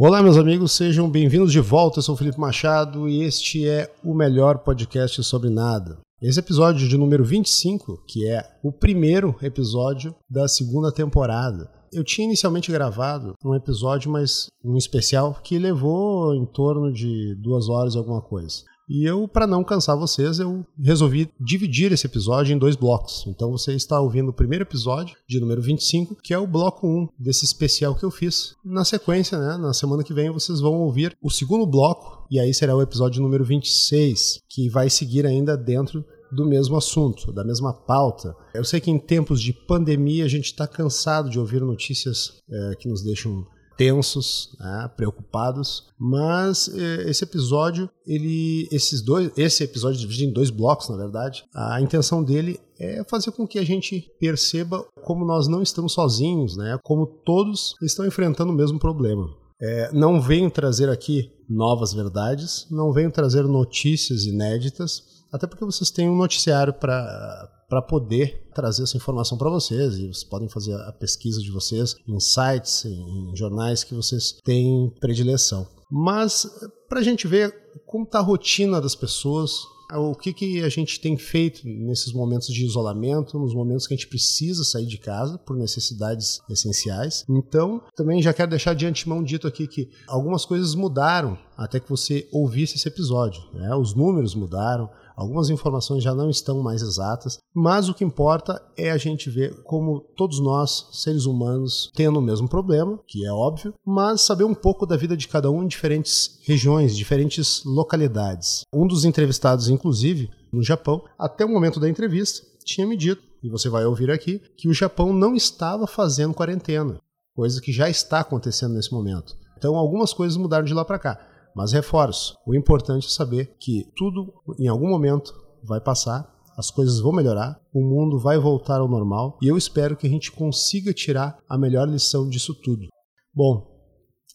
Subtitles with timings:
[0.00, 1.98] Olá, meus amigos, sejam bem-vindos de volta.
[1.98, 5.98] Eu sou o Felipe Machado e este é o melhor podcast sobre nada.
[6.22, 11.68] Esse episódio de número 25, que é o primeiro episódio da segunda temporada.
[11.92, 17.68] Eu tinha inicialmente gravado um episódio, mas um especial que levou em torno de duas
[17.68, 18.62] horas e alguma coisa.
[18.88, 23.24] E eu, para não cansar vocês, eu resolvi dividir esse episódio em dois blocos.
[23.26, 27.08] Então você está ouvindo o primeiro episódio, de número 25, que é o bloco 1
[27.18, 28.54] desse especial que eu fiz.
[28.64, 32.54] Na sequência, né, na semana que vem, vocês vão ouvir o segundo bloco, e aí
[32.54, 37.72] será o episódio número 26, que vai seguir ainda dentro do mesmo assunto, da mesma
[37.72, 38.34] pauta.
[38.54, 42.74] Eu sei que em tempos de pandemia a gente está cansado de ouvir notícias é,
[42.78, 43.46] que nos deixam
[43.78, 50.50] tensos, né, preocupados, mas eh, esse episódio, ele, esses dois, esse episódio dividido em dois
[50.50, 55.46] blocos, na verdade, a intenção dele é fazer com que a gente perceba como nós
[55.46, 59.28] não estamos sozinhos, né, como todos estão enfrentando o mesmo problema.
[59.60, 65.90] É, não venho trazer aqui novas verdades, não venho trazer notícias inéditas, até porque vocês
[65.90, 70.74] têm um noticiário para para poder trazer essa informação para vocês e vocês podem fazer
[70.74, 75.68] a pesquisa de vocês em sites, em, jornais que vocês têm predileção.
[75.90, 76.46] Mas
[76.88, 77.54] para a gente ver
[77.86, 79.66] como está a rotina das pessoas,
[79.96, 83.96] o que, que a gente tem feito nesses momentos de isolamento, nos momentos que a
[83.96, 87.24] gente precisa sair de casa por necessidades essenciais.
[87.28, 91.88] Então, também já quero deixar de antemão dito aqui que algumas coisas mudaram até que
[91.88, 93.42] você ouvisse esse episódio.
[93.54, 93.74] Né?
[93.74, 98.92] Os números mudaram, Algumas informações já não estão mais exatas, mas o que importa é
[98.92, 103.74] a gente ver como todos nós, seres humanos, tendo o mesmo problema, que é óbvio,
[103.84, 108.62] mas saber um pouco da vida de cada um em diferentes regiões, diferentes localidades.
[108.72, 113.50] Um dos entrevistados, inclusive, no Japão, até o momento da entrevista, tinha me dito, e
[113.50, 116.96] você vai ouvir aqui, que o Japão não estava fazendo quarentena,
[117.34, 119.36] coisa que já está acontecendo nesse momento.
[119.58, 121.27] Então algumas coisas mudaram de lá para cá.
[121.58, 127.00] Mas reforço, o importante é saber que tudo em algum momento vai passar, as coisas
[127.00, 130.94] vão melhorar, o mundo vai voltar ao normal e eu espero que a gente consiga
[130.94, 132.86] tirar a melhor lição disso tudo.
[133.34, 133.66] Bom,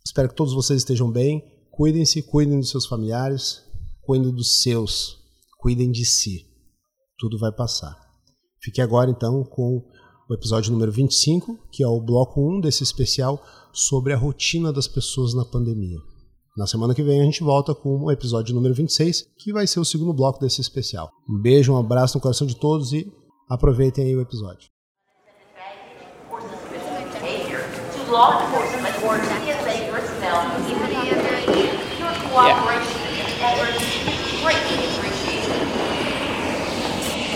[0.06, 3.64] espero que todos vocês estejam bem, cuidem-se, cuidem dos seus familiares,
[4.02, 5.18] cuidem dos seus,
[5.60, 6.46] cuidem de si.
[7.18, 7.98] Tudo vai passar.
[8.62, 9.82] Fique agora então com
[10.30, 14.90] o episódio número 25, que é o bloco 1 desse especial sobre a rotina das
[14.90, 16.00] pessoas na pandemia.
[16.56, 19.80] Na semana que vem a gente volta com o episódio número 26, que vai ser
[19.80, 21.10] o segundo bloco desse especial.
[21.28, 23.12] Um beijo, um abraço no coração de todos e
[23.50, 24.72] aproveitem aí o episódio.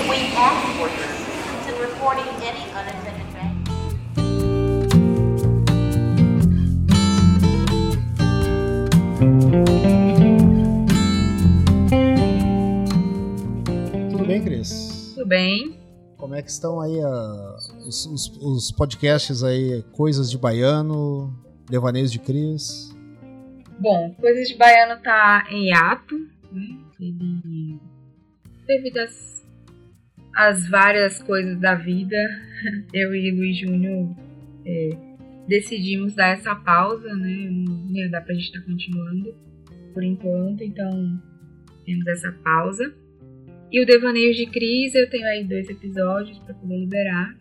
[0.08, 0.48] We
[14.28, 15.14] bem, Cris?
[15.16, 15.80] Tudo bem.
[16.18, 21.34] Como é que estão aí uh, os, os, os, podcasts aí, Coisas de Baiano,
[21.70, 22.94] Devaneios de Cris?
[23.80, 26.16] Bom, Coisas de Baiano tá em ato,
[26.52, 26.78] né?
[27.00, 27.80] Ele,
[28.66, 29.46] devido às,
[30.36, 32.18] às várias coisas da vida,
[32.94, 34.14] eu e Luiz Júnior
[34.66, 34.90] é,
[35.48, 37.48] decidimos dar essa pausa, né?
[37.50, 39.34] Não ia dar pra gente estar tá continuando
[39.94, 41.22] por enquanto, então
[41.86, 42.94] temos essa pausa.
[43.72, 47.36] E o Devaneios de Cris, eu tenho aí dois episódios para poder liberar,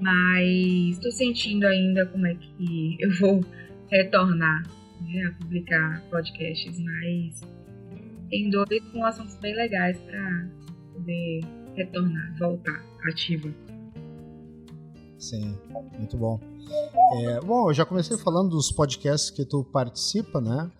[0.00, 3.44] mas estou sentindo ainda como é que eu vou
[3.90, 4.62] retornar
[5.00, 7.40] né, a publicar podcasts, mas
[8.30, 10.48] tem dois com assuntos bem legais para
[10.92, 11.40] poder
[11.74, 13.52] retornar, voltar ativa.
[15.18, 15.56] Sim,
[15.98, 16.40] muito bom.
[17.20, 20.70] É, bom, eu já comecei falando dos podcasts que tu participa, né?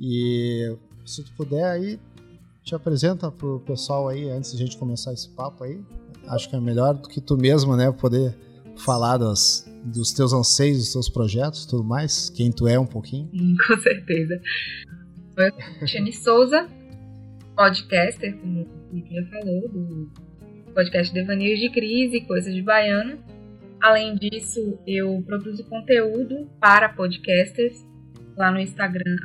[0.00, 1.98] E se tu puder aí,
[2.66, 5.80] te apresenta pro pessoal aí, antes de a gente começar esse papo aí.
[6.26, 7.92] Acho que é melhor do que tu mesmo, né?
[7.92, 8.36] Poder
[8.84, 13.30] falar das, dos teus anseios, dos teus projetos tudo mais, quem tu é um pouquinho.
[13.68, 14.40] Com certeza.
[15.80, 16.68] Eu Shane Souza,
[17.54, 20.10] podcaster, como o Niquinha falou, do
[20.74, 23.16] podcast Devaneios de Crise, Coisas de Baiano.
[23.80, 27.86] Além disso, eu produzo conteúdo para podcasters
[28.36, 29.18] lá no Instagram,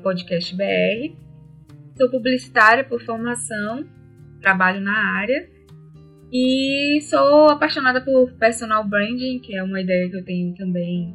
[0.00, 1.24] podcastbr.
[1.96, 3.86] Sou publicitária por formação,
[4.40, 5.48] trabalho na área
[6.32, 11.14] e sou apaixonada por personal branding, que é uma ideia que eu tenho também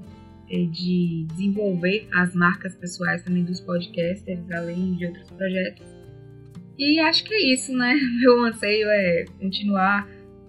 [0.49, 5.85] é, de desenvolver as marcas pessoais também dos podcasters, além de outros projetos.
[6.77, 7.95] E acho que é isso, né?
[8.21, 10.07] Meu anseio é continuar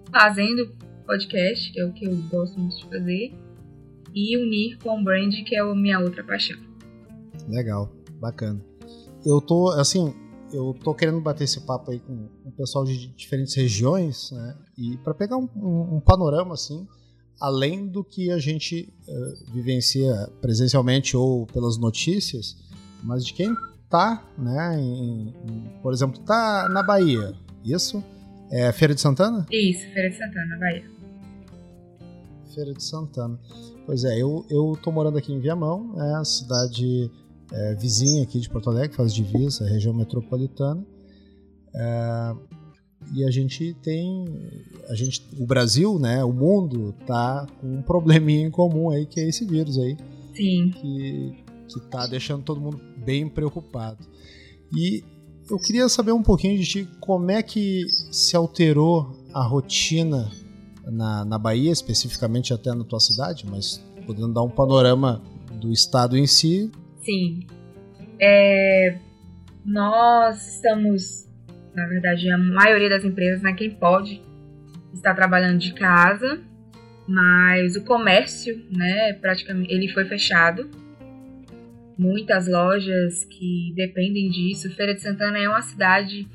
[0.09, 0.73] fazendo
[1.05, 3.33] podcast, que é o que eu gosto muito de fazer,
[4.15, 6.57] e unir com o brand, que é a minha outra paixão.
[7.49, 8.63] Legal, bacana.
[9.25, 10.13] Eu tô, assim,
[10.53, 14.55] eu tô querendo bater esse papo aí com o pessoal de diferentes regiões, né?
[14.77, 16.87] E para pegar um, um, um, panorama, assim,
[17.39, 22.57] além do que a gente uh, vivencia presencialmente ou pelas notícias,
[23.03, 23.55] mas de quem
[23.89, 24.79] tá, né?
[24.79, 27.33] Em, em, por exemplo, tá na Bahia,
[27.63, 28.03] isso?
[28.51, 29.45] É Feira de Santana?
[29.49, 30.91] Isso, Feira de Santana, Bahia.
[32.53, 33.39] Feira de Santana.
[33.85, 37.09] Pois é, eu, eu tô morando aqui em Viamão, é a cidade
[37.51, 40.85] é, vizinha aqui de Porto Alegre, faz divisa, região metropolitana.
[41.73, 42.35] É,
[43.15, 44.25] e a gente tem,
[44.89, 49.19] a gente, o Brasil, né, o mundo tá com um probleminha em comum aí que
[49.19, 49.97] é esse vírus aí.
[50.35, 50.71] Sim.
[50.71, 51.43] Que
[51.79, 54.05] que tá deixando todo mundo bem preocupado.
[54.75, 55.03] E
[55.49, 60.31] eu queria saber um pouquinho de ti, como é que se alterou a rotina
[60.85, 65.21] na, na Bahia, especificamente até na tua cidade, mas podendo dar um panorama
[65.59, 66.71] do estado em si.
[67.01, 67.41] Sim.
[68.19, 68.97] É,
[69.65, 71.27] nós estamos,
[71.75, 74.21] na verdade, a maioria das empresas, né, quem pode,
[74.93, 76.39] está trabalhando de casa,
[77.07, 80.69] mas o comércio, né, praticamente, ele foi fechado.
[81.97, 84.69] Muitas lojas que dependem disso.
[84.71, 86.27] Feira de Santana é uma cidade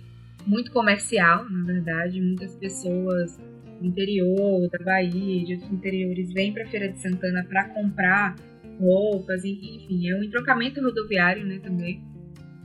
[0.47, 3.37] muito comercial, na verdade, muitas pessoas
[3.81, 8.37] do interior, da Bahia, de outros interiores, vêm para Feira de Santana para comprar
[8.79, 12.03] roupas, enfim, é um entrocamento rodoviário, né, também.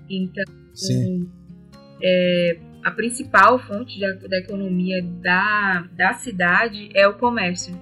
[0.10, 0.44] Então,
[0.74, 1.30] Sim.
[2.02, 7.80] É, a principal fonte da, da economia da, da cidade é o comércio.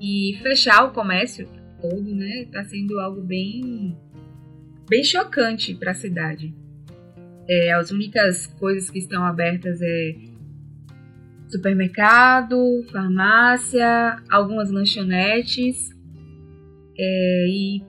[0.00, 1.48] E fechar o comércio
[1.80, 3.96] todo, né, está sendo algo bem,
[4.88, 6.54] bem chocante para a cidade.
[7.48, 10.14] É, as únicas coisas que estão abertas é
[11.48, 15.95] supermercado, farmácia, algumas lanchonetes
[16.98, 17.82] é, e,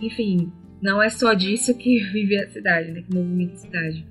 [0.00, 4.06] enfim, não é só disso que vive a cidade, né, que movimenta a cidade.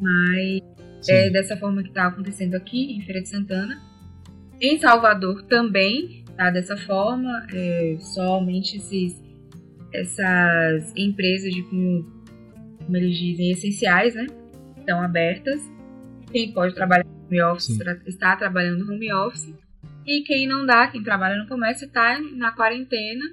[0.00, 0.62] Mas
[1.02, 1.12] Sim.
[1.12, 3.80] é dessa forma que está acontecendo aqui em Feira de Santana.
[4.60, 9.22] Em Salvador também está dessa forma, é, somente esses,
[9.92, 12.04] essas empresas de como,
[12.84, 14.26] como eles dizem, essenciais, né,
[14.78, 15.60] estão abertas.
[16.32, 19.52] Quem pode trabalhar home office está trabalhando no home office.
[20.06, 23.24] E quem não dá, quem trabalha no comércio, está na quarentena.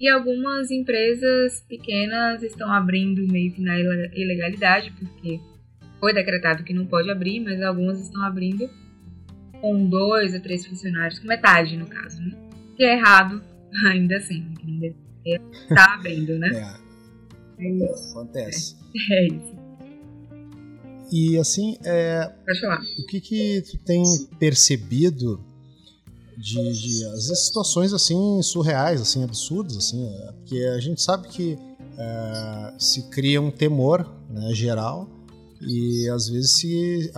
[0.00, 5.40] E algumas empresas pequenas estão abrindo meio que na ilegalidade, porque
[5.98, 8.68] foi decretado que não pode abrir, mas algumas estão abrindo
[9.60, 12.30] com dois ou três funcionários, com metade no caso, né?
[12.76, 13.42] Que é errado
[13.90, 14.94] ainda assim, ainda
[15.68, 16.78] está abrindo, né?
[17.58, 17.66] É.
[17.66, 18.76] é Acontece.
[19.10, 19.58] É, é isso.
[21.10, 22.30] E assim, é,
[23.02, 24.02] o que que tu tem
[24.38, 25.42] percebido
[26.38, 31.28] de, de às vezes situações assim surreais, assim absurdas, assim, é, porque a gente sabe
[31.28, 31.58] que
[31.98, 35.08] é, se cria um temor né, geral
[35.60, 37.12] e às vezes se,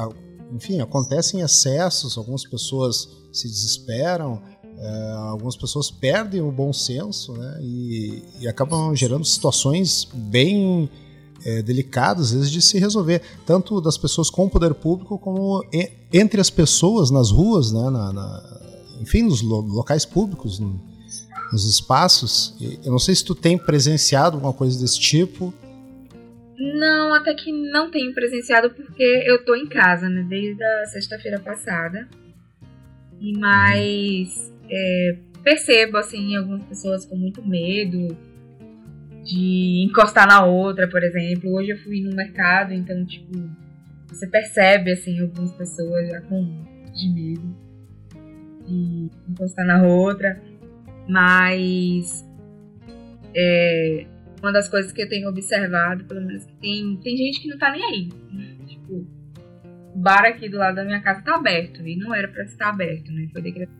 [0.52, 4.40] enfim, acontecem excessos, algumas pessoas se desesperam,
[4.78, 10.88] é, algumas pessoas perdem o bom senso, né, e, e acabam gerando situações bem
[11.44, 15.62] é, delicados, às vezes, de se resolver, tanto das pessoas com o poder público como
[16.10, 18.59] entre as pessoas nas ruas, né, na, na,
[19.00, 20.80] enfim, nos lo locais públicos, no,
[21.50, 22.54] nos espaços.
[22.84, 25.52] Eu não sei se tu tem presenciado alguma coisa desse tipo.
[26.58, 31.40] Não, até que não tenho presenciado porque eu tô em casa, né, desde a sexta-feira
[31.40, 32.06] passada.
[33.18, 38.16] E mais é, percebo assim algumas pessoas com muito medo
[39.24, 41.52] de encostar na outra, por exemplo.
[41.54, 43.32] Hoje eu fui no mercado, então, tipo,
[44.08, 46.64] você percebe, assim, algumas pessoas já com
[46.94, 47.69] de medo
[48.70, 50.40] de encostar na outra.
[51.08, 52.24] Mas
[53.34, 54.06] é,
[54.40, 57.58] uma das coisas que eu tenho observado, pelo menos, que tem, tem gente que não
[57.58, 58.08] tá nem aí.
[58.66, 59.06] Tipo,
[59.94, 62.70] o bar aqui do lado da minha casa tá aberto, e não era pra estar
[62.70, 63.28] aberto, né?
[63.32, 63.78] Foi decretado.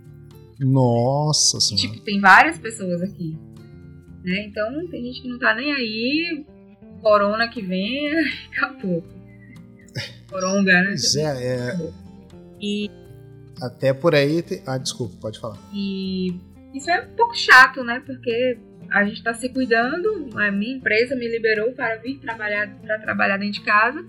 [0.59, 1.89] Nossa senhora.
[1.89, 3.37] Tipo, tem várias pessoas aqui.
[4.25, 4.47] Né?
[4.47, 6.45] Então tem gente que não tá nem aí,
[7.01, 8.11] corona que vem,
[8.53, 9.03] acabou.
[10.29, 10.95] Coronga, né?
[11.17, 11.91] É, é...
[12.61, 12.91] E...
[13.61, 14.43] Até por aí.
[14.43, 14.63] Te...
[14.67, 15.59] Ah, desculpa, pode falar.
[15.73, 16.35] E
[16.75, 18.03] isso é um pouco chato, né?
[18.05, 18.59] Porque
[18.91, 23.37] a gente está se cuidando, a minha empresa me liberou para vir trabalhar para trabalhar
[23.37, 24.05] dentro de casa.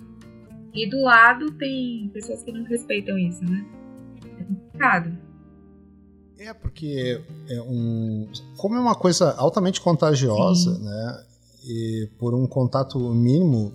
[0.73, 3.65] E do lado tem pessoas que não respeitam isso, né?
[4.39, 5.17] É complicado.
[6.39, 8.27] É, porque é um,
[8.57, 10.83] como é uma coisa altamente contagiosa, Sim.
[10.83, 11.23] né?
[11.63, 13.71] E por um contato mínimo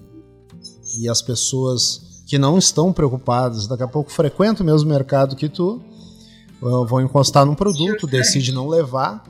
[0.98, 5.48] e as pessoas que não estão preocupadas, daqui a pouco frequentam o mesmo mercado que
[5.48, 5.80] tu,
[6.60, 9.22] vão encostar num produto, decide não levar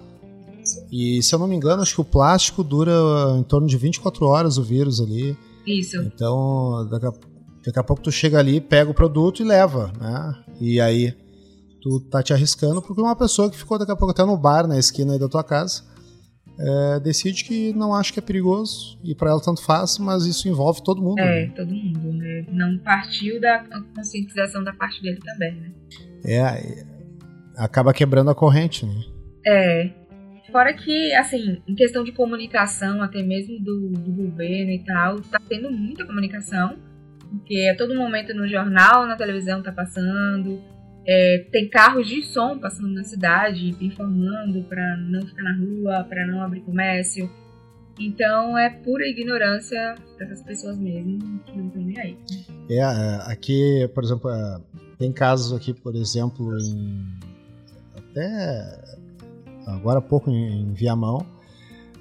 [0.90, 2.92] E se eu não me engano, acho que o plástico dura
[3.38, 5.36] em torno de 24 horas o vírus ali.
[5.66, 5.96] Isso.
[5.98, 7.12] Então, daqui a,
[7.66, 10.34] daqui a pouco tu chega ali, pega o produto e leva, né?
[10.60, 11.14] E aí
[11.82, 14.66] tu tá te arriscando porque uma pessoa que ficou daqui a pouco até no bar
[14.66, 15.82] na esquina aí da tua casa
[16.58, 20.48] é, decide que não acha que é perigoso e para ela tanto faz, mas isso
[20.48, 21.18] envolve todo mundo.
[21.18, 21.52] É, né?
[21.54, 22.46] todo mundo, né?
[22.50, 25.72] Não partiu da conscientização da parte dele também, né?
[26.25, 26.84] É,
[27.56, 28.94] acaba quebrando a corrente, né?
[29.46, 29.90] É.
[30.50, 35.40] Fora que, assim, em questão de comunicação, até mesmo do, do governo e tal, tá
[35.46, 36.78] tendo muita comunicação,
[37.30, 40.62] porque a todo momento no jornal, na televisão tá passando,
[41.06, 46.26] é, tem carros de som passando na cidade, informando para não ficar na rua, para
[46.26, 47.30] não abrir comércio.
[47.98, 52.18] Então é pura ignorância dessas pessoas mesmo que não estão nem aí.
[52.68, 52.82] É,
[53.30, 54.30] aqui, por exemplo,
[54.98, 57.06] tem casos aqui, por exemplo, em
[58.16, 58.96] até
[59.66, 61.25] agora há pouco em, Viamão,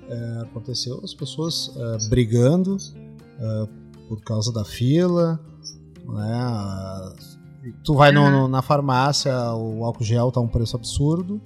[0.10, 2.78] é, aconteceu as pessoas é, brigando
[3.40, 3.68] é,
[4.08, 5.40] por causa da fila,
[6.06, 7.16] né,
[7.84, 11.42] Tu vai no, no, na farmácia, o álcool gel tá um preço absurdo.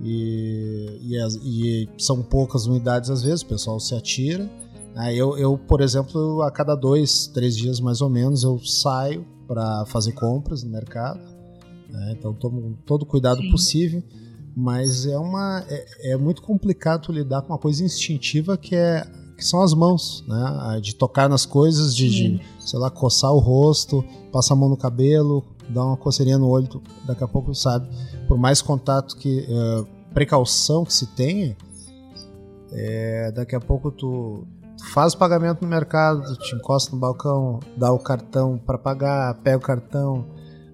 [0.00, 4.50] E, e, e, são poucas unidades às vezes, o pessoal se atira.
[4.96, 9.24] Aí eu, eu, por exemplo, a cada dois, três dias mais ou menos, eu saio
[9.46, 11.20] para fazer compras no mercado.
[11.88, 12.16] Né?
[12.18, 13.50] Então tomo todo o cuidado Sim.
[13.50, 14.02] possível.
[14.54, 19.02] Mas é, uma, é, é muito complicado lidar com uma coisa instintiva que é
[19.42, 20.80] que são as mãos, né?
[20.80, 24.76] De tocar nas coisas, de, de, sei lá, coçar o rosto, passar a mão no
[24.76, 26.68] cabelo, dar uma coceirinha no olho,
[27.04, 27.88] daqui a pouco sabe.
[28.26, 29.46] Por mais contato que.
[29.48, 31.56] Uh, precaução que se tenha,
[32.70, 34.46] é, daqui a pouco tu,
[34.76, 39.34] tu faz o pagamento no mercado, te encosta no balcão, dá o cartão para pagar,
[39.42, 40.26] pega o cartão,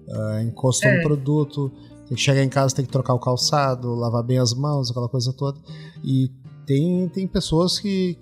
[0.07, 0.97] uh, encostou é.
[0.97, 1.71] no produto,
[2.07, 5.09] tem que chegar em casa, tem que trocar o calçado, lavar bem as mãos, aquela
[5.09, 5.59] coisa toda.
[6.03, 6.31] E
[6.65, 8.17] tem, tem pessoas que,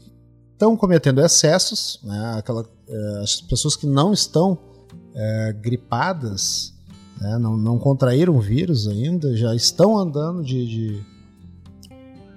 [0.57, 2.35] estão cometendo excessos, né?
[2.35, 4.57] Aquela, é, as pessoas que não estão
[5.13, 6.73] é, gripadas,
[7.21, 7.37] né?
[7.37, 11.05] não, não contraíram o vírus ainda, já estão andando de, de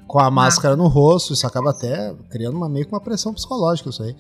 [0.07, 3.89] com a máscara no rosto, isso acaba até criando uma, meio que uma pressão psicológica
[3.89, 4.15] isso aí.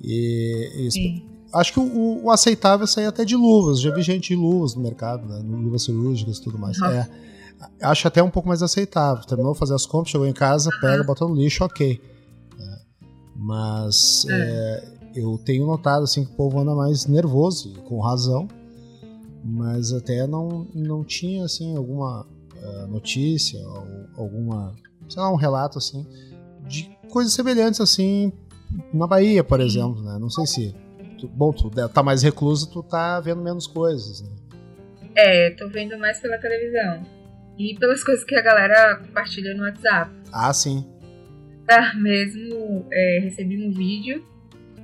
[0.00, 3.80] E, e acho que o, o, aceitável é sair até de luvas.
[3.80, 5.42] Já vi gente de luvas no mercado, né?
[5.42, 6.78] luvas cirúrgicas e tudo mais.
[6.78, 6.86] Uhum.
[6.86, 7.08] É,
[7.80, 9.24] acho até um pouco mais aceitável.
[9.24, 12.11] Terminou fazer as compras, chegou em casa, pega, bota no lixo, ok.
[13.42, 14.34] Mas é.
[14.34, 14.84] É,
[15.16, 18.46] eu tenho notado assim, que o povo anda mais nervoso, com razão.
[19.44, 24.72] Mas até não, não tinha assim, alguma uh, notícia, ou alguma,
[25.08, 26.06] sei lá, um relato assim,
[26.68, 28.32] de coisas semelhantes assim
[28.94, 30.00] na Bahia, por exemplo.
[30.00, 30.16] Né?
[30.20, 30.74] Não sei se.
[31.18, 34.22] Tu, bom, tu tá mais recluso, tu tá vendo menos coisas.
[34.22, 34.28] Né?
[35.16, 37.04] É, tô vendo mais pela televisão.
[37.58, 40.10] E pelas coisas que a galera compartilha no WhatsApp.
[40.32, 40.91] Ah, sim
[41.96, 44.24] mesmo é, recebi um vídeo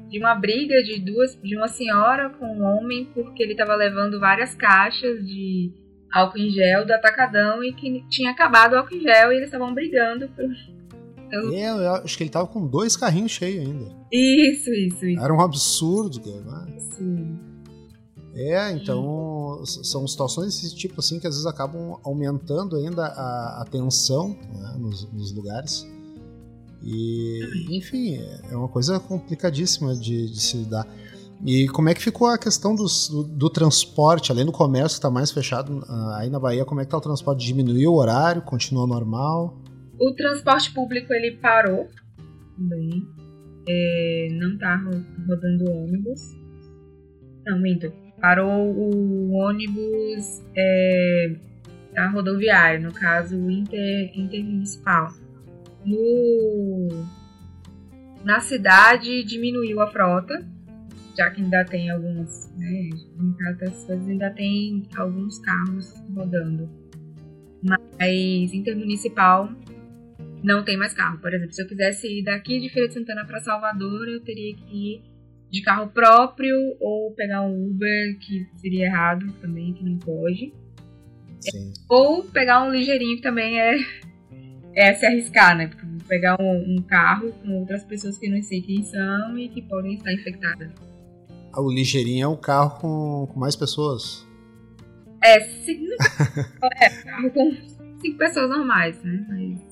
[0.08, 4.18] de uma briga de duas de uma senhora com um homem porque ele estava levando
[4.18, 5.72] várias caixas de
[6.10, 9.48] álcool em gel do atacadão e que tinha acabado o álcool em gel e eles
[9.48, 10.44] estavam brigando por...
[11.26, 11.52] então...
[11.52, 13.98] é, eu acho que ele tava com dois carrinhos cheios ainda.
[14.10, 15.22] Isso, isso, isso.
[15.22, 16.66] Era um absurdo, cara.
[16.96, 17.38] Sim.
[18.34, 23.64] É, então são situações desse tipo assim que às vezes acabam aumentando ainda a, a
[23.68, 25.84] tensão né, nos, nos lugares.
[26.82, 28.18] E, enfim,
[28.50, 30.86] é uma coisa complicadíssima de, de se lidar.
[31.44, 34.98] E como é que ficou a questão dos, do, do, transporte, além do comércio que
[34.98, 37.46] está mais fechado ah, aí na Bahia, como é que está o transporte?
[37.46, 38.42] Diminuiu o horário?
[38.42, 39.56] Continuou normal?
[40.00, 41.88] O transporte público ele parou
[42.56, 43.06] também.
[43.68, 44.76] É, não está
[45.28, 46.20] rodando ônibus.
[47.46, 47.92] Não, minto.
[48.20, 51.36] Parou o ônibus é,
[51.96, 55.08] a rodoviário, no caso inter, intermunicipal
[55.88, 57.06] no,
[58.24, 60.46] na cidade diminuiu a frota,
[61.16, 66.68] já que ainda tem alguns, né, em ainda tem alguns carros rodando.
[67.62, 69.50] Mas intermunicipal
[70.42, 71.18] não tem mais carro.
[71.18, 74.54] Por exemplo, se eu quisesse ir daqui de Feira de Santana para Salvador, eu teria
[74.54, 75.02] que ir
[75.50, 80.52] de carro próprio ou pegar um Uber, que seria errado também, que não pode.
[81.40, 81.72] Sim.
[81.88, 83.76] Ou pegar um ligeirinho, que também é
[84.78, 85.66] é se arriscar, né?
[85.66, 89.60] Porque pegar um, um, carro com outras pessoas que não sei quem são e que
[89.62, 90.70] podem estar infectadas.
[91.52, 94.24] Ah, o ligeirinho é um carro com, com mais pessoas?
[95.22, 95.84] É, sim,
[96.80, 97.56] é, carro com
[98.00, 99.26] cinco pessoas normais, né?
[99.28, 99.68] Mas...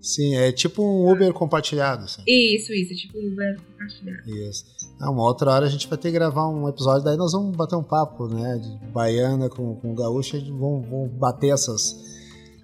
[0.00, 2.04] Sim, é tipo um Uber compartilhado.
[2.04, 2.22] Assim.
[2.26, 4.30] Isso, isso, tipo um Uber compartilhado.
[4.30, 4.64] Isso.
[4.98, 7.54] Ah, uma outra hora a gente vai ter que gravar um episódio, daí nós vamos
[7.54, 8.56] bater um papo, né?
[8.56, 12.11] De baiana com, com gaúcha, vamos, vamos bater essas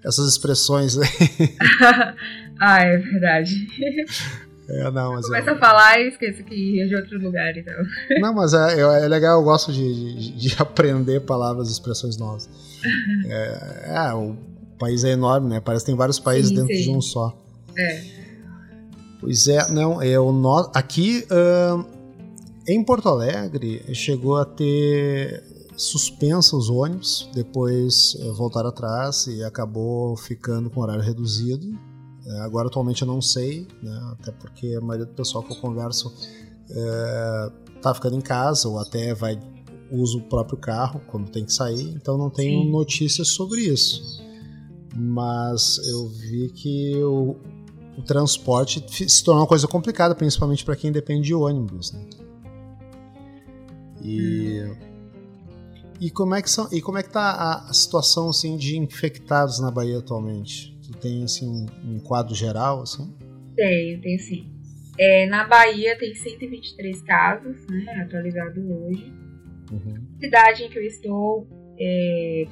[0.03, 0.97] essas expressões.
[2.59, 3.55] ah, é verdade.
[4.71, 5.55] É, não, mas Começa eu...
[5.55, 7.73] a falar e esqueço que é de outro lugar então.
[8.21, 12.17] Não, mas é, é, é legal, eu gosto de, de, de aprender palavras e expressões
[12.17, 12.47] novas.
[13.25, 14.35] é, é, o
[14.77, 15.59] país é enorme, né?
[15.59, 16.83] Parece que tem vários países sim, dentro sim.
[16.83, 17.35] de um só.
[17.75, 18.03] É.
[19.19, 20.71] Pois é, não, é o no...
[20.73, 21.83] aqui uh,
[22.67, 25.43] em Porto Alegre chegou a ter
[25.79, 31.67] suspensa os ônibus, depois uh, voltaram atrás e acabou ficando com horário reduzido.
[32.25, 35.57] Uh, agora atualmente eu não sei, né, até porque a maioria do pessoal que eu
[35.57, 36.13] converso
[37.75, 39.39] está ficando em casa ou até vai
[39.91, 42.69] usa o próprio carro quando tem que sair, então não tenho Sim.
[42.69, 44.21] notícias sobre isso.
[44.95, 47.37] Mas eu vi que o,
[47.97, 51.91] o transporte se tornou uma coisa complicada, principalmente para quem depende de ônibus.
[51.91, 52.05] Né?
[54.03, 54.88] E, hum.
[55.99, 58.77] E como é que são, e como é que tá a, a, situação assim de
[58.77, 60.77] infectados na Bahia atualmente?
[60.85, 63.13] Tu tem assim um, um quadro geral assim?
[63.55, 64.49] Tenho, tenho sim.
[64.97, 69.13] É, na Bahia tem 123 casos, né, atualizado hoje.
[69.71, 69.95] Uhum.
[70.19, 71.47] Cidade em que eu estou,
[71.79, 72.45] é,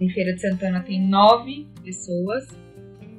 [0.00, 2.46] em Feira de Santana, tem nove pessoas,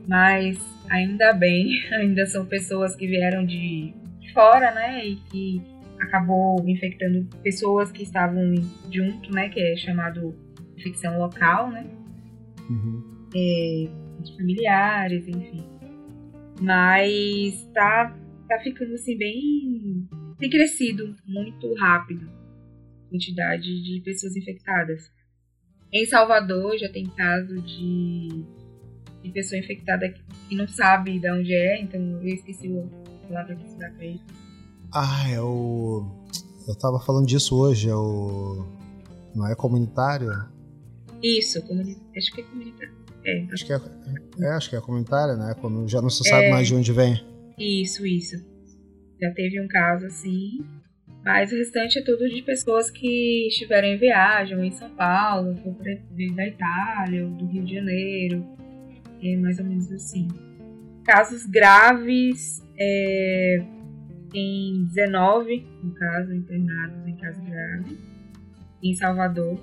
[0.07, 0.57] mas
[0.89, 1.67] ainda bem,
[1.99, 3.93] ainda são pessoas que vieram de,
[4.33, 5.05] fora, né?
[5.05, 5.61] E que
[6.03, 8.53] acabou infectando pessoas que estavam
[8.91, 9.49] junto, né?
[9.49, 10.35] Que é chamado
[10.77, 11.85] infecção local, né?
[12.69, 13.03] Uhum.
[13.35, 13.87] É,
[14.37, 15.63] familiares, enfim.
[16.61, 18.15] Mas tá,
[18.47, 20.07] tá ficando assim bem.
[20.39, 22.29] tem crescido muito rápido
[23.05, 25.11] a quantidade de pessoas infectadas.
[25.91, 28.43] Em Salvador já tem caso de
[29.23, 30.13] de pessoa infectada
[30.49, 34.05] que não sabe de onde é, então eu esqueci a palavra que se dá pra
[34.05, 34.42] isso.
[34.93, 36.05] Ah, é o.
[36.67, 38.63] Eu tava falando disso hoje, é o.
[39.33, 40.29] Não é comunitário?
[41.21, 41.97] Isso, comuni...
[42.15, 42.93] acho que é comunitário.
[43.25, 43.81] É, acho, que é,
[44.41, 45.55] é, acho que é comunitária, né?
[45.59, 46.51] Quando já não se sabe é...
[46.51, 47.25] mais de onde vem.
[47.57, 48.35] Isso, isso.
[49.19, 50.59] Já teve um caso assim,
[51.23, 55.57] mas o restante é tudo de pessoas que estiveram em viagem, ou em São Paulo,
[55.65, 55.73] ou
[56.35, 58.45] da Itália, ou do Rio de Janeiro,
[59.23, 60.27] é mais ou menos assim.
[61.05, 63.63] Casos graves, é,
[64.33, 67.97] tem 19, no caso, internados em caso grave,
[68.81, 69.57] em Salvador.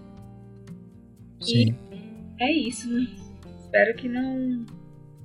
[1.41, 1.75] Sim.
[2.39, 3.07] E é isso, né?
[3.65, 4.65] Espero que não,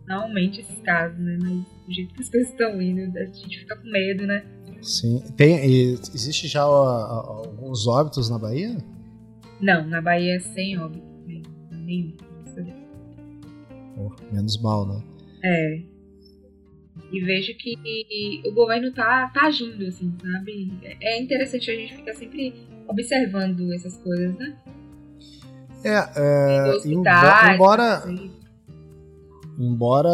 [0.08, 1.38] não aumente esses casos, né?
[1.40, 4.44] Mas do jeito que as coisas estão indo, a gente fica com medo, né?
[4.82, 5.24] Sim.
[5.38, 8.78] Tem, existe já alguns óbitos na Bahia?
[9.62, 11.06] Não, na Bahia é sem óbito.
[11.72, 12.18] Nenhum.
[13.98, 15.02] Oh, menos mal, né?
[15.44, 15.95] É.
[17.16, 20.74] E vejo que o governo tá, tá agindo, assim, sabe?
[21.02, 22.54] É interessante a gente ficar sempre
[22.90, 24.54] observando essas coisas, né?
[25.82, 28.32] É, é embora, assim.
[29.58, 30.10] embora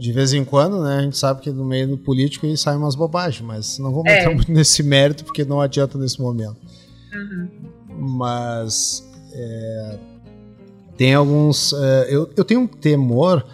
[0.00, 2.78] de vez em quando, né, a gente sabe que no meio do político aí saem
[2.78, 4.18] umas bobagens, mas não vou é.
[4.18, 6.56] entrar muito nesse mérito porque não adianta nesse momento.
[7.14, 7.48] Uhum.
[8.18, 9.98] Mas é,
[10.96, 11.70] tem alguns.
[11.70, 13.46] Uh, eu, eu tenho um temor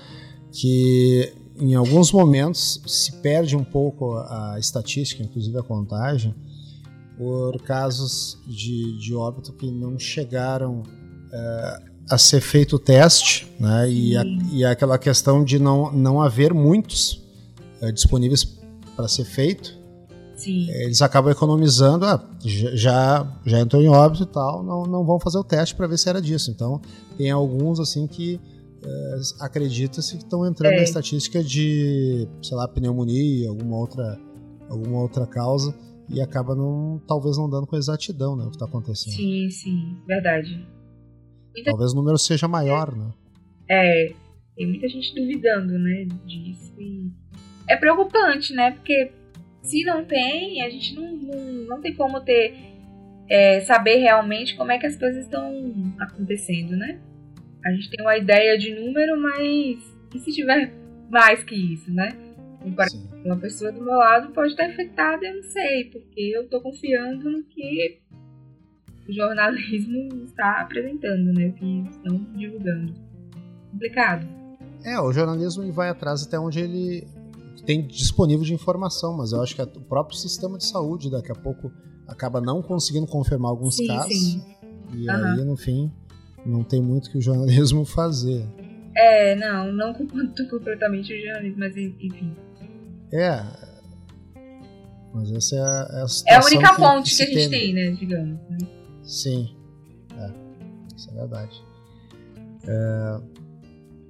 [0.50, 6.34] que em alguns momentos se perde um pouco a estatística, inclusive a contagem,
[7.16, 13.90] por casos de, de óbito que não chegaram uh, a ser feito o teste, né?
[13.90, 17.24] E, a, e aquela questão de não, não haver muitos
[17.80, 18.44] uh, disponíveis
[18.94, 19.76] para ser feito
[20.36, 20.70] Sim.
[20.70, 25.38] Eles acabam economizando, ah, já, já entrou em óbito e tal, não, não vão fazer
[25.38, 26.50] o teste para ver se era disso.
[26.50, 26.80] Então,
[27.16, 28.38] tem alguns assim que
[28.86, 30.76] é, acredita-se que estão entrando é.
[30.76, 34.18] na estatística de, sei lá, pneumonia, alguma outra,
[34.68, 35.74] alguma outra causa
[36.08, 39.14] e acaba não, talvez não dando com exatidão, né, o que está acontecendo.
[39.14, 40.66] Sim, sim, verdade.
[41.52, 43.12] Muita talvez o número seja maior, né?
[43.68, 44.12] É,
[44.54, 46.72] tem muita gente duvidando, né, disso.
[46.78, 47.10] E
[47.68, 49.10] é preocupante, né, porque
[49.62, 52.54] se não tem, a gente não, não, não tem como ter
[53.28, 55.52] é, saber realmente como é que as coisas estão
[55.98, 57.00] acontecendo, né?
[57.66, 60.72] A gente tem uma ideia de número, mas e se tiver
[61.10, 62.10] mais que isso, né?
[63.24, 67.28] Uma pessoa do meu lado pode estar infectada, eu não sei, porque eu estou confiando
[67.28, 68.00] no que
[69.08, 71.48] o jornalismo está apresentando, né?
[71.48, 72.94] O que estão divulgando.
[73.72, 74.26] Complicado.
[74.84, 77.04] É, o jornalismo vai atrás até onde ele
[77.64, 81.34] tem disponível de informação, mas eu acho que o próprio sistema de saúde daqui a
[81.34, 81.72] pouco
[82.06, 84.12] acaba não conseguindo confirmar alguns sim, casos.
[84.12, 84.44] Sim.
[84.94, 85.24] E uhum.
[85.24, 85.92] aí, no fim,
[86.46, 88.46] não tem muito que o jornalismo fazer.
[88.96, 92.34] É, não, não culpando completamente o jornalismo, mas enfim.
[93.12, 93.42] É.
[95.12, 96.24] Mas essa é a, é a situação.
[96.28, 98.40] É a única que, fonte que, que a gente tem, tem né, digamos.
[98.50, 98.58] Né?
[99.02, 99.56] Sim.
[100.18, 100.30] É.
[100.96, 101.64] Isso é verdade.
[102.66, 103.20] É...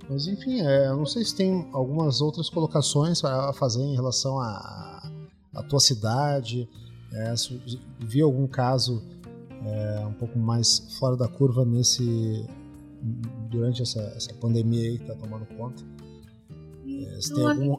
[0.09, 4.38] Mas enfim, é, eu não sei se tem algumas outras colocações a fazer em relação
[4.38, 5.11] à
[5.68, 6.68] tua cidade.
[7.12, 7.61] É, se
[7.99, 9.03] vi algum caso
[9.64, 12.47] é, um pouco mais fora da curva nesse
[13.51, 15.83] durante essa, essa pandemia aí que está tomando conta.
[16.87, 17.77] É, se tem algum,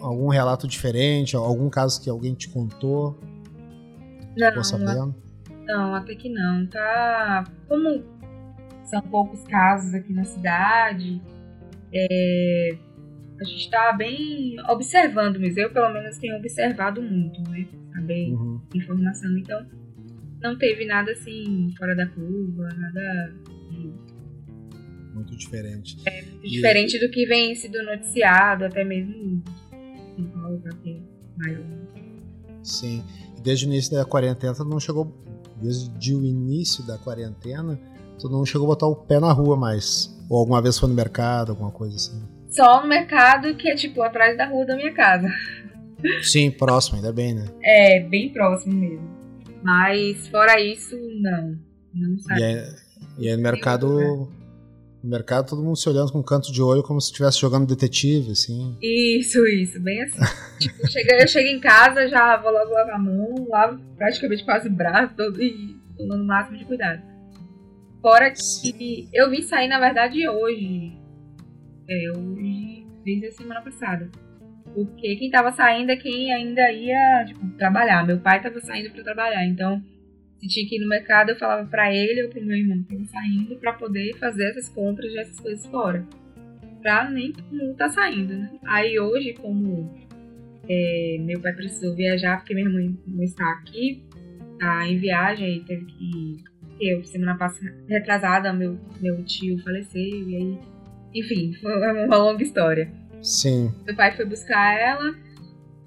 [0.00, 3.18] algum relato diferente, algum caso que alguém te contou?
[4.36, 5.14] Não, ficou sabendo?
[5.64, 6.66] Não, até que não.
[6.66, 7.44] Tá.
[7.68, 8.02] Como
[8.84, 11.20] são poucos casos aqui na cidade,
[11.92, 12.76] é,
[13.40, 17.66] a gente está bem observando, mas eu pelo menos tenho observado muito, né?
[17.94, 18.60] Saber uhum.
[18.74, 19.36] informação.
[19.38, 19.66] Então,
[20.42, 23.34] não teve nada assim fora da curva, nada.
[25.14, 25.96] Muito diferente.
[26.06, 26.50] É, muito e...
[26.50, 29.42] diferente do que vem sido noticiado, até mesmo
[30.18, 31.02] em Paulo, para ter
[31.36, 31.64] maior.
[32.62, 33.02] Sim.
[33.42, 35.12] Desde o início da quarentena, não chegou.
[35.60, 37.78] Desde o início da quarentena,
[38.18, 40.12] tu não chegou a botar o pé na rua mais.
[40.28, 42.22] Ou alguma vez foi no mercado, alguma coisa assim?
[42.48, 45.28] Só no mercado que é tipo atrás da rua da minha casa.
[46.22, 47.44] Sim, próximo, ainda bem, né?
[47.62, 49.21] É, bem próximo mesmo.
[49.62, 51.58] Mas fora isso, não.
[51.94, 52.40] Não sabe.
[52.40, 52.74] E aí,
[53.18, 54.28] e aí no mercado.
[55.02, 57.66] No mercado, todo mundo se olhando com um canto de olho como se estivesse jogando
[57.66, 58.76] detetive, assim.
[58.80, 60.20] Isso, isso, bem assim.
[60.60, 64.68] tipo, chega, eu chego em casa, já vou logo lavar a mão, lavo praticamente quase
[64.68, 67.02] o braço todo e tomando o máximo de cuidado.
[68.00, 70.92] Fora que eu vim sair, na verdade, hoje.
[71.88, 74.08] É, hoje, desde a semana passada.
[74.74, 78.06] Porque quem tava saindo é quem ainda ia, tipo, trabalhar.
[78.06, 79.82] Meu pai tava saindo para trabalhar, então
[80.38, 82.94] se tinha que ir no mercado, eu falava para ele ou pro meu irmão que
[82.94, 86.04] tava saindo para poder fazer essas compras dessas coisas fora.
[86.80, 88.50] Pra nem mundo tá saindo, né?
[88.64, 89.94] Aí hoje, como
[90.68, 94.02] é, meu pai precisou viajar, porque minha irmã não está aqui,
[94.58, 96.42] tá em viagem e teve que
[96.80, 100.58] eu, semana passada, retrasada, meu, meu tio faleceu, e aí.
[101.14, 102.90] Enfim, foi uma longa história.
[103.22, 103.72] Sim.
[103.86, 105.14] Meu pai foi buscar ela,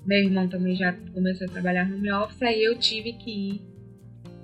[0.05, 3.61] meu irmão também já começou a trabalhar no meu office, aí eu tive que ir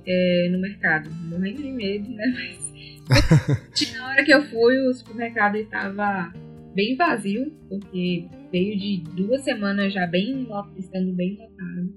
[0.06, 1.10] é, no mercado.
[1.10, 2.25] Morrendo de medo, né?
[2.34, 2.71] Mas
[3.93, 6.34] na hora que eu fui, o supermercado estava
[6.73, 11.93] bem vazio, porque veio de duas semanas já bem estando bem lotado.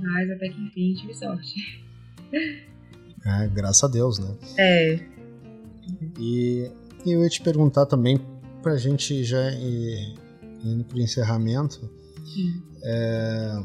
[0.00, 1.84] Mas até que enfim tive sorte.
[3.24, 4.36] É, graças a Deus, né?
[4.58, 4.98] É.
[6.18, 6.70] E,
[7.04, 8.20] e eu ia te perguntar também,
[8.62, 10.14] pra gente já ir
[10.64, 11.90] indo pro encerramento,
[12.84, 13.62] é,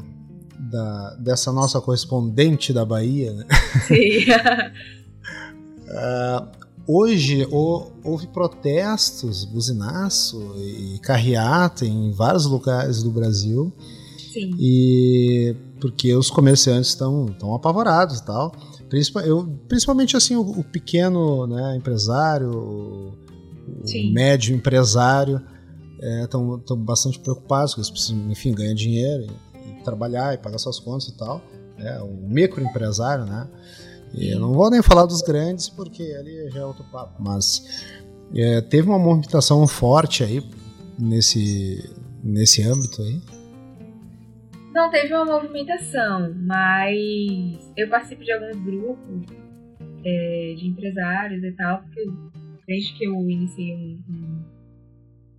[0.58, 3.46] da, dessa nossa correspondente da Bahia, né?
[3.86, 4.26] Sim.
[5.88, 6.42] é,
[6.86, 13.72] hoje houve protestos, buzinaço e carreata em vários lugares do Brasil.
[14.32, 14.54] Sim.
[14.58, 18.52] E porque os comerciantes estão apavorados e tal.
[19.24, 23.12] Eu, principalmente assim, o, o pequeno né, empresário,
[23.82, 25.42] o, o médio empresário
[26.22, 30.78] estão é, bastante preocupados, eles precisam, enfim, ganhar dinheiro e, e, trabalhar e pagar suas
[30.78, 31.42] contas e tal.
[31.76, 33.48] Né, o microempresário, né?
[34.14, 37.22] E eu não vou nem falar dos grandes, porque ali já é outro papo.
[37.22, 37.84] Mas
[38.34, 40.42] é, teve uma movimentação forte aí
[40.98, 43.20] nesse, nesse âmbito aí.
[44.72, 49.26] Não teve uma movimentação, mas eu participo de alguns grupos
[50.04, 52.08] é, de empresários e tal, porque
[52.68, 54.44] desde que eu iniciei um,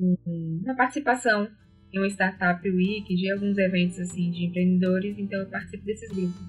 [0.02, 1.48] um, uma participação
[1.94, 6.42] em uma startup week, de alguns eventos assim de empreendedores, então eu participo desses grupos.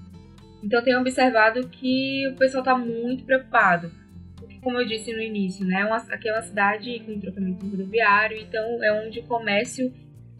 [0.63, 3.91] Então eu tenho observado que o pessoal está muito preocupado.
[4.35, 8.37] Porque, como eu disse no início, né, uma, aqui é uma cidade com entroncamento rodoviário,
[8.37, 9.93] então é onde o comércio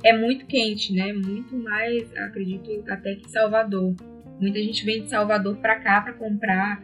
[0.04, 1.13] é muito quente, né?
[1.13, 3.95] Muito mais, acredito, até que Salvador.
[4.39, 6.82] Muita gente vem de Salvador para cá para comprar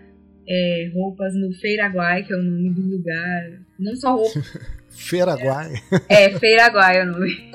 [0.47, 3.61] é, roupas no Feiraguai, que é o nome do lugar.
[3.77, 4.41] Não só roupa.
[4.89, 5.73] Feiraguai?
[6.07, 7.51] É, é, Feiraguai é o nome.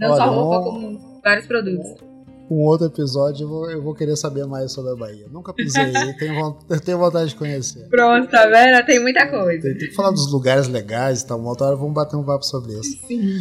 [0.00, 2.08] Não Olha, só roupa, como vários produtos.
[2.50, 5.26] Um outro episódio eu vou, eu vou querer saber mais sobre a Bahia.
[5.30, 7.86] Nunca pisei aí, tenho, eu tenho vontade de conhecer.
[7.88, 8.86] Pronto, tá vendo?
[8.86, 9.62] Tem muita coisa.
[9.62, 11.38] Tem, tem que falar dos lugares legais e tal.
[11.38, 13.06] Uma outra hora vamos bater um papo sobre isso.
[13.06, 13.40] Sim.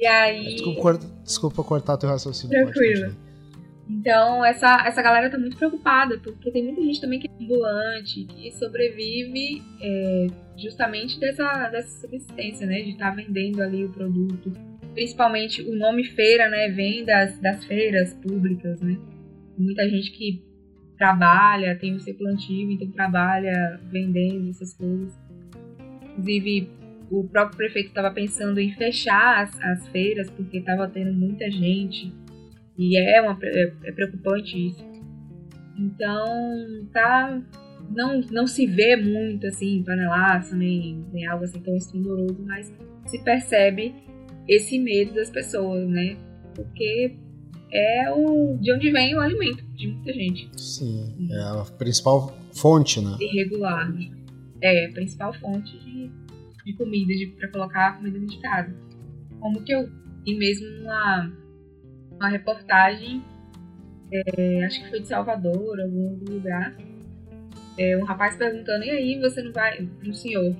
[0.00, 0.56] E aí.
[0.56, 2.64] Desculpa, desculpa cortar teu raciocínio.
[2.64, 3.14] Tranquilo.
[3.92, 8.24] Então, essa, essa galera tá muito preocupada, porque tem muita gente também que é ambulante,
[8.24, 10.26] que sobrevive é,
[10.56, 12.80] justamente dessa, dessa subsistência, né?
[12.80, 14.50] De estar tá vendendo ali o produto.
[14.94, 16.68] Principalmente o nome feira, né?
[16.68, 18.96] Vem das, das feiras públicas, né?
[19.58, 20.42] Muita gente que
[20.96, 25.12] trabalha, tem o seu plantio, então trabalha vendendo essas coisas.
[26.02, 26.70] Inclusive,
[27.10, 32.10] o próprio prefeito estava pensando em fechar as, as feiras porque estava tendo muita gente
[32.90, 34.84] e é, uma, é, é preocupante isso.
[35.78, 36.26] Então
[36.92, 37.42] tá
[37.90, 42.72] não, não se vê muito assim, panelaço, nem, nem algo assim tão esplendoroso, mas
[43.06, 43.94] se percebe
[44.48, 46.16] esse medo das pessoas, né?
[46.54, 47.16] Porque
[47.72, 50.50] é o de onde vem o alimento de muita gente.
[50.56, 53.16] Sim, é a principal fonte, né?
[53.20, 53.92] Irregular.
[54.60, 56.10] É, a principal fonte de,
[56.64, 58.74] de comida, de, pra colocar comida dentro de casa.
[59.40, 59.88] Como que eu.
[60.24, 61.32] E mesmo uma,
[62.22, 63.22] uma reportagem,
[64.12, 66.76] é, acho que foi de Salvador, algum outro lugar,
[67.76, 69.88] é, um rapaz perguntando, e aí, você não vai.
[70.06, 70.54] Um senhor,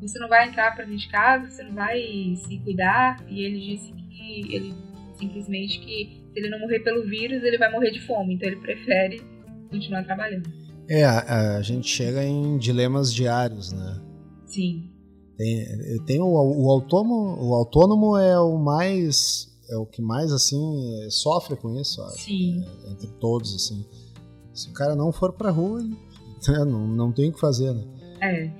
[0.00, 2.00] você não vai entrar pra dentro de casa, você não vai
[2.36, 3.22] se cuidar?
[3.28, 4.74] E ele disse que ele
[5.16, 8.34] simplesmente que se ele não morrer pelo vírus, ele vai morrer de fome.
[8.34, 9.20] Então ele prefere
[9.70, 10.48] continuar trabalhando.
[10.88, 14.00] É, a, a gente chega em dilemas diários, né?
[14.46, 14.90] Sim.
[15.36, 15.64] Tem,
[16.06, 21.56] tem o, o, autônomo, o autônomo é o mais é o que mais assim sofre
[21.56, 22.24] com isso, acho.
[22.24, 22.64] Sim.
[22.84, 23.84] É, entre todos assim.
[24.52, 25.96] Se o cara não for pra rua, ele,
[26.48, 27.84] né, não, não tem o que fazer, né?
[28.20, 28.50] É.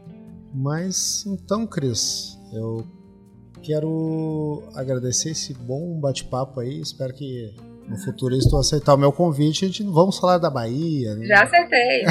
[0.55, 2.85] Mas então, Cris, eu
[3.63, 6.81] quero agradecer esse bom bate-papo aí.
[6.81, 7.55] Espero que
[7.89, 9.65] no futuro tu aceitar o meu convite.
[9.65, 11.15] A gente vamos falar da Bahia.
[11.15, 11.27] Né?
[11.27, 12.05] Já acertei.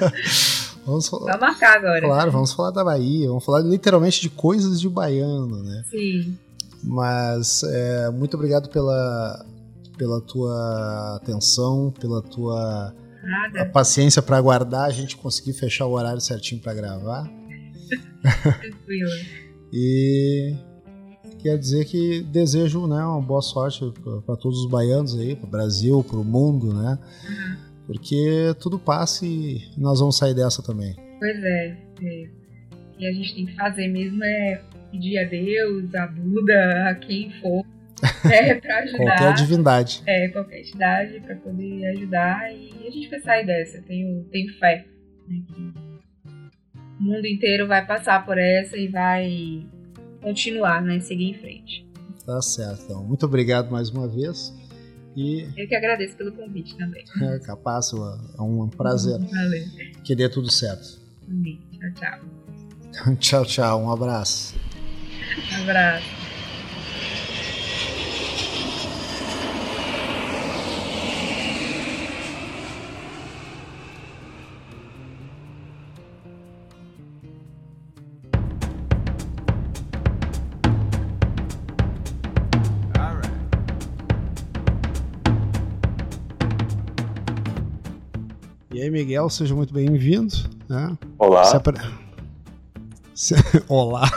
[0.86, 2.00] vamos, falar, vamos marcar agora.
[2.00, 3.28] Claro, vamos falar da Bahia.
[3.28, 5.84] Vamos falar literalmente de coisas de baiano, né?
[5.90, 6.38] Sim.
[6.82, 9.44] Mas é, muito obrigado pela,
[9.96, 12.94] pela tua atenção, pela tua
[13.72, 17.30] paciência para aguardar a gente conseguir fechar o horário certinho para gravar.
[18.60, 19.10] Tranquilo.
[19.72, 20.54] e
[21.38, 23.92] quer dizer que desejo né, uma boa sorte
[24.24, 26.98] para todos os baianos aí, para o Brasil, para o mundo, né?
[27.28, 27.68] Uhum.
[27.86, 30.94] Porque tudo passa e nós vamos sair dessa também.
[31.18, 32.30] Pois é, é.
[32.72, 36.94] O que a gente tem que fazer mesmo é pedir a Deus, a Buda, a
[36.94, 37.64] quem for,
[38.30, 38.98] é, para ajudar.
[38.98, 40.02] qualquer divindade.
[40.06, 43.82] É, qualquer entidade para poder ajudar e a gente vai sair dessa.
[43.82, 44.84] Tenho, tenho fé.
[45.26, 45.42] Né,
[46.98, 49.64] o mundo inteiro vai passar por essa e vai
[50.20, 50.98] continuar, né?
[51.00, 51.86] Seguir em frente.
[52.26, 52.84] Tá certo.
[52.84, 54.52] Então, muito obrigado mais uma vez.
[55.16, 55.48] E...
[55.56, 57.04] Eu que agradeço pelo convite também.
[57.22, 59.18] É, capaz, é um prazer.
[59.26, 59.64] Valeu.
[60.04, 61.00] Que dê tudo certo.
[61.28, 61.60] Amém.
[61.72, 63.16] Tchau, tchau.
[63.16, 63.82] tchau, tchau.
[63.84, 64.54] Um abraço.
[65.52, 66.18] Um abraço.
[88.88, 90.34] aí, Miguel, seja muito bem-vindo.
[90.68, 90.96] Né?
[91.18, 91.44] Olá.
[91.44, 91.78] Se apre...
[93.68, 94.08] Olá.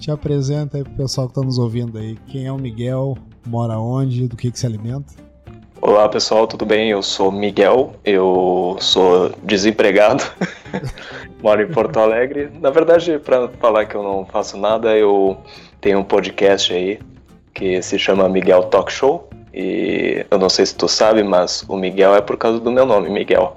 [0.00, 2.18] Te apresenta aí pro pessoal que está nos ouvindo aí.
[2.26, 3.16] Quem é o Miguel?
[3.46, 4.26] Mora onde?
[4.26, 5.14] Do que, que se alimenta?
[5.80, 6.90] Olá pessoal, tudo bem?
[6.90, 10.24] Eu sou Miguel, eu sou desempregado,
[11.40, 12.50] moro em Porto Alegre.
[12.60, 15.36] Na verdade, para falar que eu não faço nada, eu
[15.80, 16.98] tenho um podcast aí
[17.54, 19.30] que se chama Miguel Talk Show.
[19.54, 22.84] E eu não sei se tu sabe, mas o Miguel é por causa do meu
[22.84, 23.56] nome, Miguel.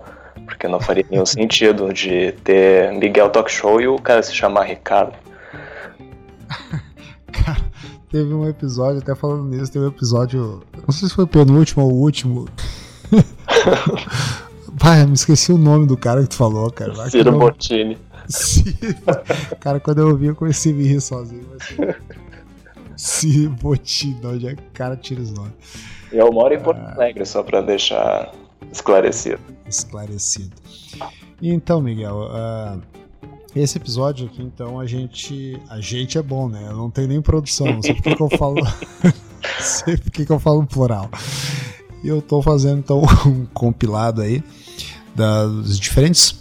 [0.49, 4.63] Porque não faria nenhum sentido de ter Miguel Talk Show e o cara se chamar
[4.63, 5.13] Ricardo.
[7.31, 7.61] cara,
[8.11, 10.63] teve um episódio, até falando nisso, teve um episódio.
[10.75, 12.47] Não sei se foi o penúltimo ou o último.
[14.79, 16.93] Pai, eu me esqueci o nome do cara que tu falou, cara.
[17.09, 17.97] Ciro Bottini.
[19.59, 21.45] Cara, quando eu ouvi, eu comecei a me rir sozinho.
[21.51, 21.95] Mas...
[22.95, 25.53] Se Botina, onde é que o cara tira os nomes.
[26.11, 26.93] Eu moro em Porto ah.
[26.95, 28.31] Alegre, só para deixar
[28.71, 29.39] esclarecido.
[29.67, 30.55] Esclarecido.
[31.41, 32.81] Então, Miguel, uh,
[33.55, 35.59] esse episódio aqui, então, a gente.
[35.69, 36.65] A gente é bom, né?
[36.67, 38.55] Eu não tenho nem produção, não sei porque que eu falo.
[39.59, 41.09] sei porque que eu falo plural.
[42.03, 44.43] E eu tô fazendo, então, um compilado aí
[45.15, 46.39] das diferentes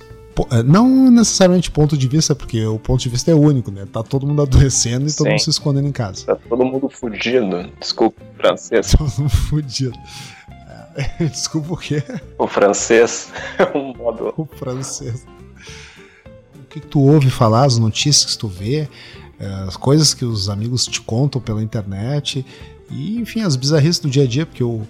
[0.53, 3.87] é, não necessariamente ponto de vista, porque o ponto de vista é único, né?
[3.93, 5.19] Tá todo mundo adoecendo e Sim.
[5.19, 6.27] todo mundo se escondendo em casa.
[6.27, 7.69] Tá todo mundo fudido.
[7.81, 8.93] Desculpa, francês.
[8.93, 9.99] Todo mundo fudido.
[11.21, 12.03] Desculpa o quê?
[12.39, 14.35] O francês é um modo.
[14.37, 15.27] O francês.
[16.55, 18.89] O que, tu ouve falar, as notícias que tu vê,
[19.39, 22.45] é, as coisas que os amigos te contam pela internet,
[22.91, 24.83] e enfim, as bizarrices do dia a dia, porque o,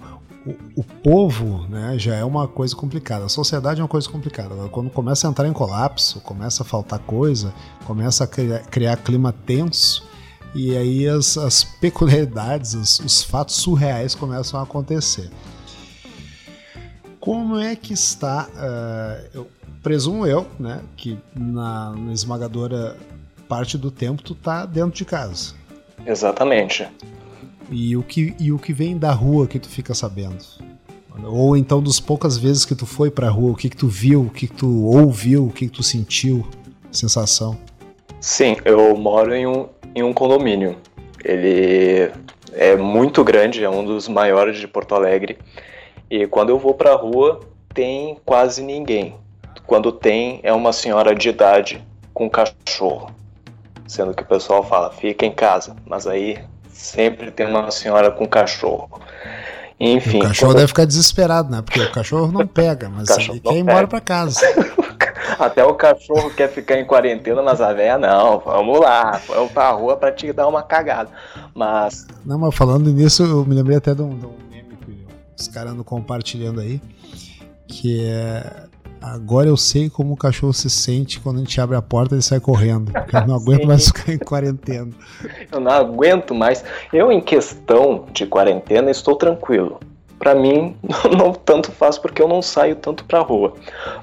[0.45, 4.55] o, o, povo né, já é uma coisa complicada, a sociedade é uma coisa complicada.
[4.69, 7.53] Quando começa a entrar em colapso, começa a faltar coisa,
[7.85, 10.03] começa a criar, criar clima tenso,
[10.53, 15.29] e aí as, as peculiaridades, os, os fatos surreais começam a acontecer.
[17.19, 19.47] Como é que está, uh, eu
[19.83, 22.95] presumo eu, né, que na, na esmagadora
[23.47, 25.53] parte do tempo tu tá dentro de casa.
[26.05, 26.87] Exatamente.
[27.71, 30.37] E o que, e o que vem da rua que tu fica sabendo?
[31.25, 34.21] Ou então das poucas vezes que tu foi pra rua, o que que tu viu,
[34.21, 36.47] o que que tu ouviu, o que que tu sentiu,
[36.91, 37.57] sensação?
[38.21, 40.77] Sim, eu moro em um, em um condomínio.
[41.23, 42.11] Ele
[42.53, 45.37] é muito grande, é um dos maiores de Porto Alegre.
[46.09, 47.39] E quando eu vou pra rua,
[47.73, 49.15] tem quase ninguém.
[49.67, 53.11] Quando tem, é uma senhora de idade com cachorro.
[53.87, 55.75] Sendo que o pessoal fala, fica em casa.
[55.85, 56.39] Mas aí
[56.71, 58.89] sempre tem uma senhora com cachorro.
[59.79, 60.19] Enfim.
[60.19, 60.57] O cachorro quando...
[60.57, 61.61] deve ficar desesperado, né?
[61.61, 64.41] Porque o cachorro não pega, mas ele quer ir embora pra casa.
[65.37, 68.39] Até o cachorro quer ficar em quarentena, mas a véia não.
[68.39, 71.09] Vamos lá, vamos pra rua pra te dar uma cagada.
[71.53, 72.05] Mas.
[72.25, 74.48] Não, mas falando nisso, eu me lembrei até de um, de um
[75.41, 76.81] os caras andam compartilhando aí.
[77.67, 78.67] Que é.
[79.01, 82.17] Agora eu sei como o cachorro se sente quando a gente abre a porta e
[82.17, 82.91] ele sai correndo.
[82.91, 84.91] Porque eu não aguento mais ficar em quarentena.
[85.49, 86.63] Eu não aguento mais.
[86.91, 89.79] Eu, em questão de quarentena, estou tranquilo
[90.19, 90.75] para mim
[91.17, 93.53] não tanto faz porque eu não saio tanto pra rua.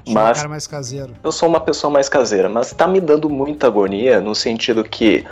[0.07, 1.13] mas cara mais caseiro.
[1.23, 5.23] Eu sou uma pessoa mais caseira, mas tá me dando muita agonia no sentido que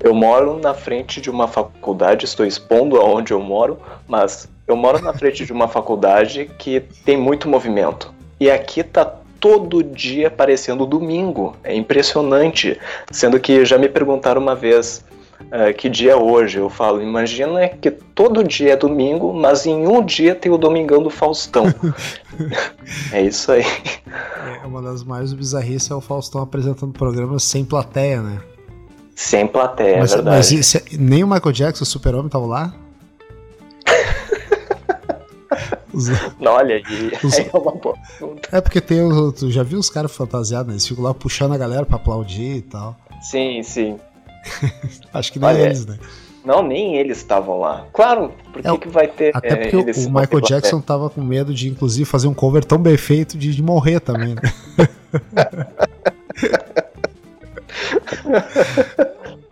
[0.00, 5.02] eu moro na frente de uma faculdade, estou expondo aonde eu moro, mas eu moro
[5.02, 8.12] na frente de uma faculdade que tem muito movimento.
[8.38, 9.04] E aqui tá
[9.40, 11.56] todo dia parecendo domingo.
[11.64, 12.78] É impressionante.
[13.10, 15.04] Sendo que já me perguntaram uma vez
[15.40, 16.58] uh, que dia é hoje.
[16.58, 21.02] Eu falo, imagina que todo dia é domingo, mas em um dia tem o Domingão
[21.02, 21.64] do Faustão.
[23.12, 23.64] é isso aí.
[24.62, 28.40] É, uma das mais bizarrices é o Faustão apresentando programas sem plateia, né?
[29.16, 30.36] Sem plateia, mas, é verdade.
[30.36, 32.72] Mas isso, nem o Michael Jackson, o super-homem, estavam lá?
[36.38, 36.82] Não, olha
[37.24, 37.38] os...
[37.38, 37.96] é uma boa
[38.52, 40.74] É porque tem os, tu já viu os caras fantasiados, né?
[40.74, 42.96] Eles ficam lá puxando a galera pra aplaudir e tal.
[43.20, 43.98] Sim, sim.
[45.12, 45.98] Acho que nem olha, eles, né?
[46.44, 47.86] Não, nem eles estavam lá.
[47.92, 49.36] Claro, por é, que, vai ter.
[49.36, 52.78] Até porque é, o Michael Jackson tava com medo de, inclusive, fazer um cover tão
[52.78, 54.34] bem feito de, de morrer também.
[54.34, 54.88] Né?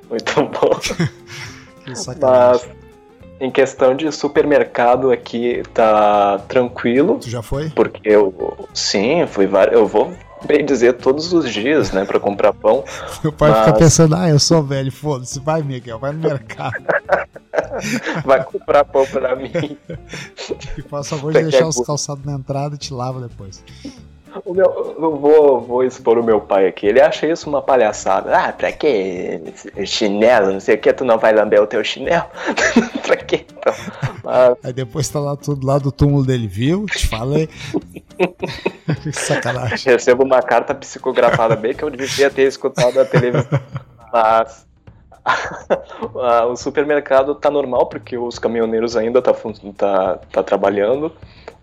[0.08, 0.70] Muito bom.
[1.86, 2.06] Mas
[3.40, 7.18] em questão de supermercado aqui tá tranquilo.
[7.18, 7.70] Tu já foi?
[7.70, 9.76] Porque eu sim, fui vários.
[9.76, 10.12] Eu vou
[10.46, 12.84] bem dizer todos os dias, né, para comprar pão.
[13.22, 13.66] Meu pai mas...
[13.66, 16.84] fica pensando, ah, eu sou velho, foda-se, vai, Miguel, vai no mercado.
[18.24, 19.76] vai comprar pão para mim.
[20.76, 23.62] E faça favor de deixar os calçados na entrada e te lava depois.
[24.44, 26.86] O meu, eu vou, vou expor o meu pai aqui.
[26.86, 28.36] Ele acha isso uma palhaçada.
[28.36, 29.40] Ah, pra que
[29.86, 30.52] chinelo?
[30.52, 32.26] Não sei o que, tu não vai lamber o teu chinelo?
[33.02, 33.74] pra que então?
[34.24, 34.56] Mas...
[34.64, 36.86] Aí depois tá lá tudo lá do túmulo dele, viu?
[36.86, 37.48] Te falei.
[39.12, 39.92] Sacanagem.
[39.92, 43.60] Recebo uma carta psicografada bem que eu devia ter escutado a televisão.
[44.12, 44.66] Mas
[46.50, 49.34] o supermercado tá normal porque os caminhoneiros ainda tá,
[49.76, 51.12] tá, tá trabalhando.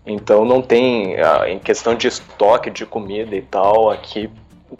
[0.06, 1.16] Então não tem,
[1.48, 4.30] em questão de estoque de comida e tal, aqui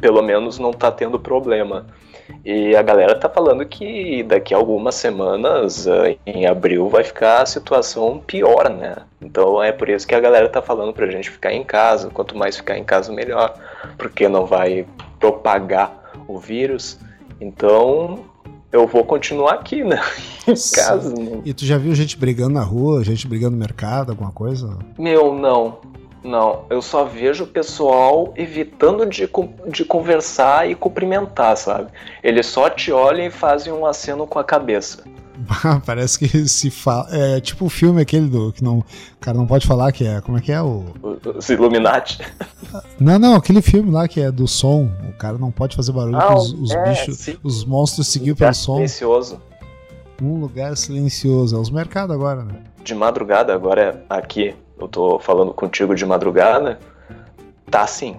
[0.00, 1.86] pelo menos não tá tendo problema.
[2.44, 7.42] E a galera tá falando que daqui a algumas semanas, eh, em abril, vai ficar
[7.42, 8.96] a situação pior, né?
[9.20, 12.10] Então é por isso que a galera tá falando pra gente ficar em casa.
[12.10, 13.54] Quanto mais ficar em casa, melhor.
[13.98, 14.86] Porque não vai
[15.18, 16.98] propagar o vírus.
[17.40, 18.24] Então
[18.72, 20.00] eu vou continuar aqui, né?
[20.46, 21.12] Em casa.
[21.12, 21.40] Né?
[21.44, 24.78] E tu já viu gente brigando na rua, gente brigando no mercado, alguma coisa?
[24.98, 25.78] Meu, não.
[26.22, 29.28] Não, eu só vejo o pessoal evitando de,
[29.68, 31.90] de conversar e cumprimentar, sabe?
[32.22, 35.04] Eles só te olham e fazem um aceno com a cabeça.
[35.84, 37.06] Parece que se fala.
[37.10, 38.52] É tipo o filme aquele do.
[38.52, 38.84] que não, o
[39.20, 40.20] cara não pode falar que é.
[40.20, 40.84] Como é que é o.
[41.36, 42.18] Os Illuminati.
[43.00, 44.90] Não, não, aquele filme lá que é do som.
[45.08, 47.16] O cara não pode fazer barulho ah, os, os é, bichos.
[47.16, 47.36] Sim.
[47.42, 48.76] Os monstros seguiam pelo som.
[48.76, 49.40] Silencioso.
[50.20, 51.56] Um lugar silencioso.
[51.56, 52.54] É os mercados agora, né?
[52.82, 54.54] De madrugada, agora é aqui.
[54.78, 56.78] Eu tô falando contigo de madrugada.
[57.70, 58.16] Tá assim.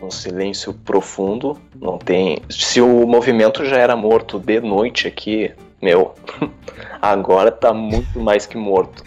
[0.00, 1.58] Um silêncio profundo.
[1.80, 2.42] Não tem.
[2.50, 6.14] Se o movimento já era morto de noite aqui, meu,
[7.00, 9.02] agora tá muito mais que morto.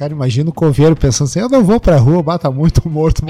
[0.00, 3.22] Cara, imagina o coveiro pensando assim, eu não vou pra rua, bata muito morto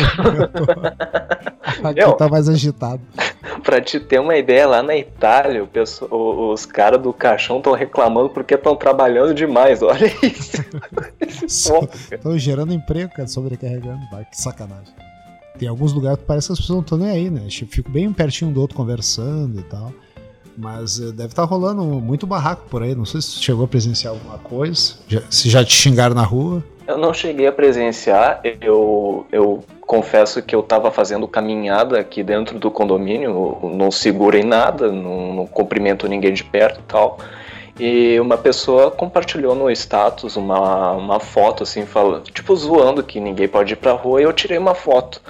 [1.82, 3.00] Aqui meu, tá mais agitado.
[3.64, 8.30] pra te ter uma ideia, lá na Itália, pessoal, os caras do caixão estão reclamando
[8.30, 10.64] porque estão trabalhando demais, olha isso.
[11.44, 14.94] Estão gerando emprego, cara, sobrecarregando, vai, que sacanagem.
[15.58, 17.48] Tem alguns lugares que parece que as pessoas não estão nem aí, né?
[17.50, 19.92] Fico bem pertinho do outro conversando e tal.
[20.60, 22.94] Mas eh, deve estar tá rolando muito barraco por aí.
[22.94, 24.94] Não sei se chegou a presenciar alguma coisa.
[25.30, 26.62] Se já te xingaram na rua.
[26.86, 28.40] Eu não cheguei a presenciar.
[28.60, 33.58] Eu, eu confesso que eu estava fazendo caminhada aqui dentro do condomínio.
[33.74, 37.18] Não seguro em nada, não, não cumprimento ninguém de perto e tal.
[37.78, 43.48] E uma pessoa compartilhou no status uma, uma foto, assim, falando, tipo, zoando que ninguém
[43.48, 45.22] pode ir pra rua, e eu tirei uma foto,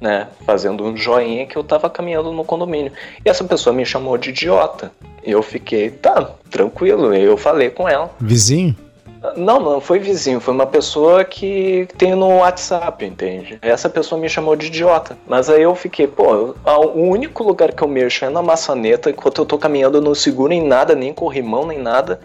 [0.00, 0.28] né?
[0.44, 2.92] Fazendo um joinha que eu tava caminhando no condomínio.
[3.24, 4.92] E essa pessoa me chamou de idiota.
[5.24, 7.14] E eu fiquei, tá, tranquilo.
[7.14, 8.10] E eu falei com ela.
[8.20, 8.76] Vizinho?
[9.36, 13.58] Não, não foi vizinho, foi uma pessoa que tem no WhatsApp, entende?
[13.60, 15.18] Essa pessoa me chamou de idiota.
[15.26, 19.38] Mas aí eu fiquei, pô, o único lugar que eu mexo é na maçaneta, enquanto
[19.38, 22.20] eu tô caminhando, eu não seguro em nada, nem corrimão, nem nada.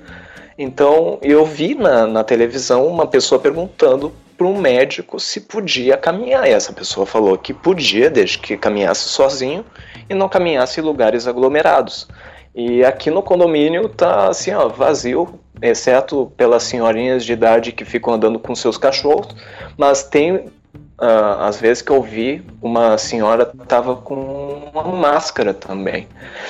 [0.57, 6.47] Então eu vi na, na televisão uma pessoa perguntando para um médico se podia caminhar.
[6.47, 9.65] E essa pessoa falou que podia, desde que caminhasse sozinho
[10.09, 12.07] e não caminhasse em lugares aglomerados.
[12.55, 18.13] E aqui no condomínio tá assim, ó, vazio, exceto pelas senhorinhas de idade que ficam
[18.13, 19.35] andando com seus cachorros,
[19.77, 26.07] mas tem uh, às vezes que eu vi uma senhora tava com uma máscara também,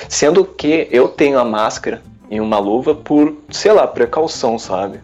[0.08, 5.00] sendo que eu tenho a máscara e uma luva por, sei lá, precaução, sabe?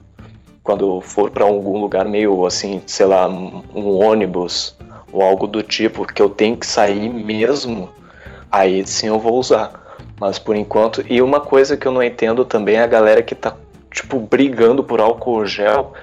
[0.62, 4.76] Quando for para algum lugar meio assim, sei lá, um ônibus
[5.12, 7.88] ou algo do tipo que eu tenho que sair mesmo,
[8.50, 9.72] aí sim eu vou usar.
[10.20, 11.04] Mas por enquanto.
[11.08, 13.56] E uma coisa que eu não entendo também é a galera que tá,
[13.90, 15.94] tipo, brigando por álcool gel.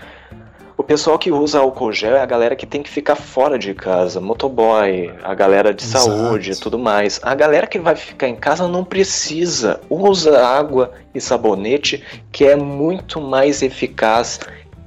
[0.87, 4.21] Pessoal que usa álcool gel é a galera que tem que ficar fora de casa,
[4.21, 6.05] motoboy, a galera de Exato.
[6.05, 7.19] saúde e tudo mais.
[7.21, 9.81] A galera que vai ficar em casa não precisa.
[9.89, 14.39] Usa água e sabonete, que é muito mais eficaz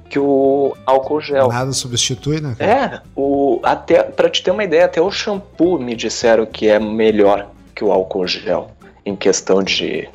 [0.09, 1.49] que o álcool gel.
[1.49, 2.55] Nada substitui, né?
[2.59, 6.79] É, o até para te ter uma ideia, até o shampoo me disseram que é
[6.79, 8.71] melhor que o álcool gel
[9.05, 10.09] em questão de,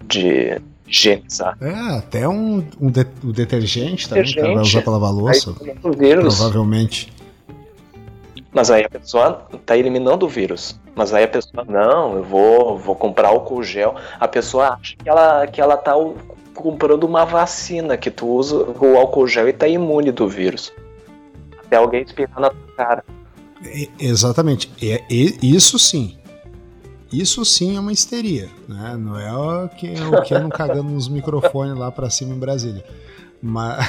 [0.00, 1.56] de higienizar.
[1.60, 5.54] É, até um, um, de, um detergente também, que vai usar para lavar louça.
[5.80, 7.12] Provavelmente.
[8.52, 10.78] Mas aí a pessoa tá eliminando o vírus.
[10.94, 13.94] Mas aí a pessoa, não, eu vou, vou comprar álcool gel.
[14.18, 15.92] A pessoa acha que ela, que ela tá
[16.54, 20.72] comprando uma vacina, que tu usa o álcool gel e tá imune do vírus.
[21.64, 23.04] Até alguém espirrar na tua cara.
[23.64, 24.70] É, exatamente.
[24.82, 26.17] É, isso sim.
[27.12, 28.96] Isso sim é uma histeria, né?
[28.98, 32.84] Não é o que, o que não cagando nos microfones lá para cima em Brasília.
[33.40, 33.86] Mas,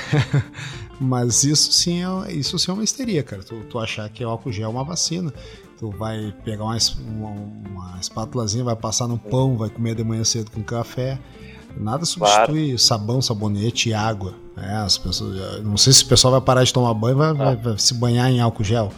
[1.00, 3.44] mas isso sim é, isso sim é uma histeria, cara.
[3.44, 5.34] Tu, tu achar que o álcool gel é uma vacina.
[5.78, 10.24] Tu vai pegar uma, uma, uma espátulazinha, vai passar no pão, vai comer de manhã
[10.24, 11.20] cedo com café.
[11.78, 12.80] Nada substitui claro.
[12.80, 14.34] sabão, sabonete e água.
[14.58, 17.34] É, as pessoas, não sei se o pessoal vai parar de tomar banho, vai, ah.
[17.34, 18.92] vai, vai se banhar em álcool gel.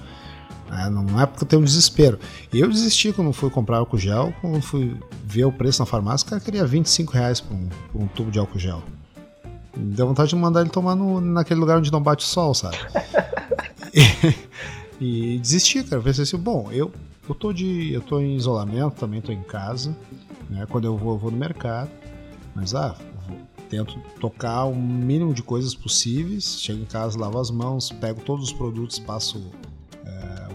[0.72, 2.18] É, não é porque eu tenho um desespero.
[2.54, 4.96] Eu desisti quando fui comprar álcool gel, quando fui
[5.26, 8.32] ver o preço na farmácia, o cara queria 25 reais por um, por um tubo
[8.32, 8.82] de álcool gel.
[9.76, 12.78] Deu vontade de mandar ele tomar no, naquele lugar onde não bate o sol, sabe?
[15.00, 15.98] e, e desisti, cara.
[15.98, 16.92] Eu pensei assim, bom, eu,
[17.28, 19.96] eu, tô de, eu tô em isolamento, também tô em casa.
[20.50, 20.66] Né?
[20.70, 21.90] Quando eu vou, eu vou no mercado.
[22.56, 22.96] Mas, ah,
[23.70, 26.62] tento tocar o mínimo de coisas possíveis.
[26.62, 29.42] Chego em casa, lavo as mãos, pego todos os produtos, passo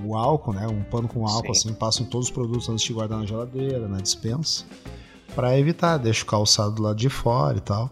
[0.06, 0.66] o álcool, né?
[0.66, 1.68] Um pano com álcool, Sim.
[1.68, 4.64] assim, passo em todos os produtos antes de guardar na geladeira, na dispensa,
[5.34, 7.90] para evitar, deixo o calçado do lado de fora e tal.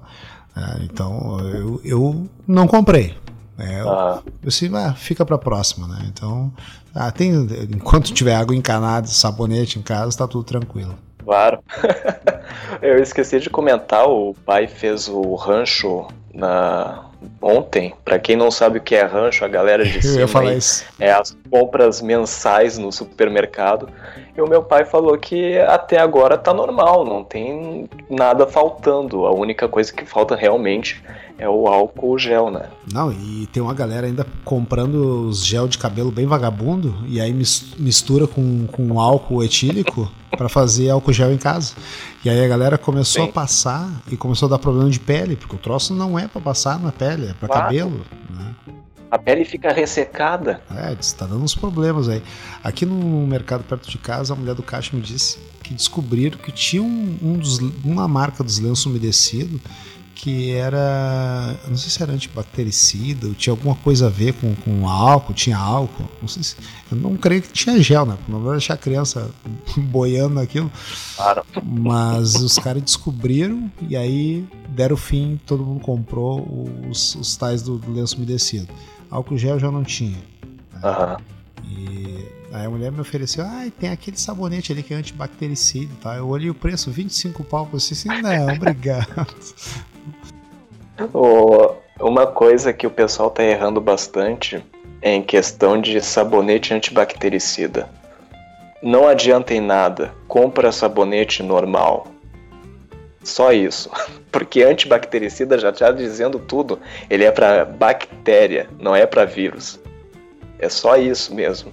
[0.56, 3.16] É, então eu, eu não comprei.
[3.58, 4.20] É, ah.
[4.42, 6.06] Eu disse, ah, fica para próxima, né?
[6.08, 6.52] Então,
[6.94, 7.32] ah, tem,
[7.70, 10.94] enquanto tiver água encanada, sabonete em casa, tá tudo tranquilo.
[11.24, 11.58] Claro.
[12.82, 17.06] eu esqueci de comentar, o pai fez o rancho na
[17.44, 17.92] ontem.
[18.02, 20.58] Para quem não sabe o que é rancho, a galera de cima aí,
[20.98, 23.88] é as compras mensais no supermercado.
[24.36, 29.26] E o meu pai falou que até agora tá normal, não tem nada faltando.
[29.26, 31.02] A única coisa que falta realmente
[31.38, 32.68] é o álcool gel, né?
[32.92, 37.32] Não, e tem uma galera ainda comprando os gel de cabelo bem vagabundo e aí
[37.32, 41.74] mistura com, com álcool etílico para fazer álcool gel em casa.
[42.24, 43.28] E aí a galera começou Sim.
[43.28, 46.40] a passar e começou a dar problema de pele, porque o troço não é para
[46.40, 47.64] passar na pele, é para claro.
[47.64, 48.06] cabelo.
[48.30, 48.54] Né?
[49.10, 50.60] A pele fica ressecada.
[50.70, 52.22] É, está dando uns problemas aí.
[52.62, 56.50] Aqui no mercado perto de casa, a mulher do caixa me disse que descobriram que
[56.50, 59.60] tinha um, um dos, uma marca dos lenços umedecidos
[60.24, 61.54] que era.
[61.68, 65.58] Não sei se era antibactericida, ou tinha alguma coisa a ver com, com álcool, tinha
[65.58, 66.08] álcool.
[66.22, 66.56] Não sei se,
[66.90, 68.16] eu não creio que tinha gel, né?
[68.26, 69.30] Não vou deixar a criança
[69.76, 70.72] boiando naquilo.
[71.14, 71.44] Claro.
[71.62, 76.48] Mas os caras descobriram e aí deram fim, todo mundo comprou
[76.88, 78.68] os, os tais do, do lenço umedecido.
[79.10, 80.16] Álcool gel já não tinha.
[80.82, 81.18] Aham.
[81.68, 86.16] E aí a mulher me ofereceu, ah, tem aquele sabonete ali que é antibactericida, tá?
[86.16, 89.26] Eu olhei o preço, 25 pau, eu disse assim, não, obrigado.
[92.00, 94.64] Uma coisa que o pessoal tá errando bastante
[95.00, 97.88] é em questão de sabonete antibactericida.
[98.82, 102.06] Não adianta em nada, compra sabonete normal.
[103.22, 103.90] Só isso.
[104.30, 106.78] Porque antibactericida já está dizendo tudo.
[107.08, 109.78] Ele é para bactéria, não é para vírus.
[110.58, 111.72] É só isso mesmo.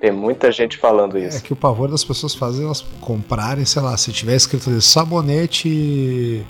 [0.00, 1.38] Tem muita gente falando isso.
[1.38, 4.82] É que o pavor das pessoas fazem elas comprarem, sei lá, se tiver escrito ali,
[4.82, 6.44] sabonete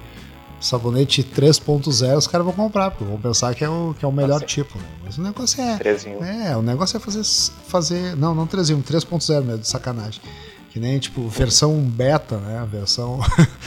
[0.65, 4.13] sabonete 3.0, os caras vão comprar, porque vão pensar que é o, que é o
[4.13, 4.79] melhor tipo.
[4.79, 4.85] Né?
[5.05, 5.77] Mas o negócio é.
[5.77, 7.23] 3 É, o negócio é fazer.
[7.67, 10.23] fazer não, não 3 em 3.0 mesmo, de sacanagem.
[10.71, 12.59] Que nem, tipo, versão beta, né?
[12.59, 13.21] A versão.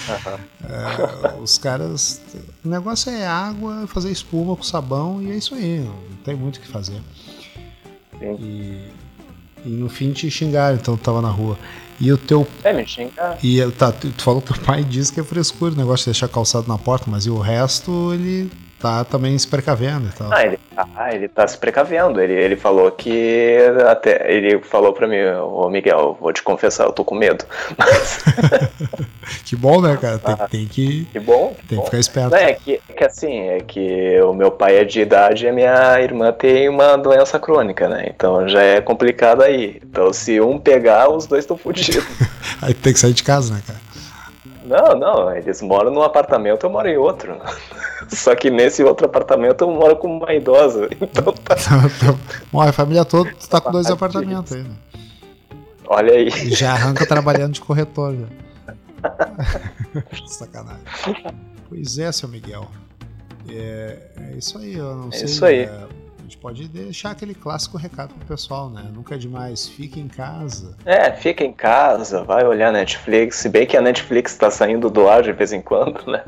[0.66, 2.20] é, os caras.
[2.66, 5.80] O negócio é água, fazer espuma com sabão e é isso aí.
[5.80, 7.02] Não tem muito o que fazer.
[8.20, 8.36] Sim.
[8.42, 8.92] E,
[9.66, 11.58] e no fim te xingaram, então tava na rua.
[12.00, 12.48] E o teu.
[12.64, 13.38] É, me xingar.
[13.44, 16.28] E tá, tu falou que teu pai diz que é frescura o negócio de deixar
[16.28, 20.32] calçado na porta, mas e o resto ele tá também se precavendo e tal.
[20.32, 22.22] Ah, ele, ah, ele tá se precavendo.
[22.22, 23.58] Ele, ele falou que.
[23.88, 27.46] Até, ele falou pra mim, ô Miguel, vou te confessar, eu tô com medo.
[27.78, 28.24] Mas...
[29.46, 30.20] que bom, né, cara?
[30.20, 31.06] Tem, ah, tem que.
[31.06, 31.56] Que bom.
[31.60, 31.84] Que tem bom.
[31.84, 32.36] que ficar esperto.
[32.36, 36.00] É que, que assim, é que o meu pai é de idade e a minha
[36.00, 38.06] irmã tem uma doença crônica, né?
[38.08, 39.82] Então já é complicado aí.
[39.84, 42.06] Então se um pegar, os dois estão fodidos.
[42.62, 43.87] aí tem que sair de casa, né, cara?
[44.68, 47.38] Não, não, eles moram num apartamento, eu moro em outro.
[48.10, 50.90] Só que nesse outro apartamento eu moro com uma idosa.
[51.00, 51.56] Então tá.
[52.52, 54.76] Bom, a família toda tá com dois apartamentos aí, né?
[55.88, 56.30] Olha aí.
[56.52, 58.14] Já arranca trabalhando de corretor.
[58.14, 58.28] Já.
[60.28, 60.84] Sacanagem.
[61.70, 62.68] Pois é, seu Miguel.
[63.50, 65.26] É, é isso aí, eu não é sei.
[65.26, 65.60] Isso aí.
[65.62, 65.88] É,
[66.28, 68.84] gente pode deixar aquele clássico recado pro pessoal, né?
[68.94, 70.76] Nunca é demais, fique em casa.
[70.86, 75.08] É, fica em casa, vai olhar Netflix, se bem que a Netflix tá saindo do
[75.08, 76.22] ar de vez em quando, né?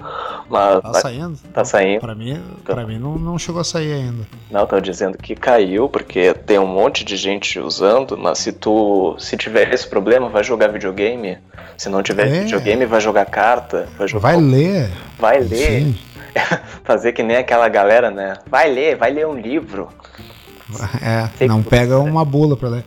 [0.50, 1.38] Mas tá saindo?
[1.54, 2.00] Tá saindo.
[2.00, 4.26] Pra mim, então, pra mim não, não chegou a sair ainda.
[4.50, 9.16] Não, tô dizendo que caiu, porque tem um monte de gente usando, mas se tu
[9.20, 11.38] se tiver esse problema, vai jogar videogame.
[11.78, 12.41] Se não tiver é.
[12.41, 13.88] videogame, vai jogar carta.
[13.97, 14.34] Vai, jogar...
[14.34, 14.89] vai ler.
[15.18, 15.82] Vai ler.
[15.82, 15.95] Sim.
[16.84, 18.38] fazer que nem aquela galera, né?
[18.50, 19.90] Vai ler, vai ler um livro.
[21.02, 22.86] É, não pega uma bula pra ler.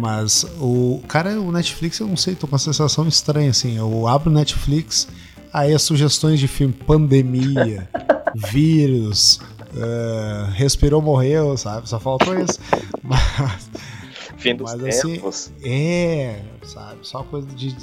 [0.00, 3.76] Mas o cara, o Netflix, eu não sei, tô com uma sensação estranha assim.
[3.76, 5.08] Eu abro o Netflix,
[5.52, 7.88] aí as sugestões de filme, pandemia,
[8.34, 9.40] vírus,
[9.74, 11.88] uh, respirou, morreu, sabe?
[11.88, 12.58] Só faltou isso.
[13.02, 13.70] Mas,
[14.42, 15.52] Fim dos mas, assim, tempos.
[15.64, 16.98] é, sabe?
[17.02, 17.76] Só coisa de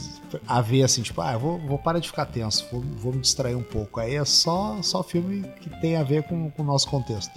[0.47, 3.55] a ver assim, tipo, ah, vou, vou parar de ficar tenso, vou, vou me distrair
[3.55, 3.99] um pouco.
[3.99, 7.32] Aí é só, só filme que tem a ver com, com o nosso contexto.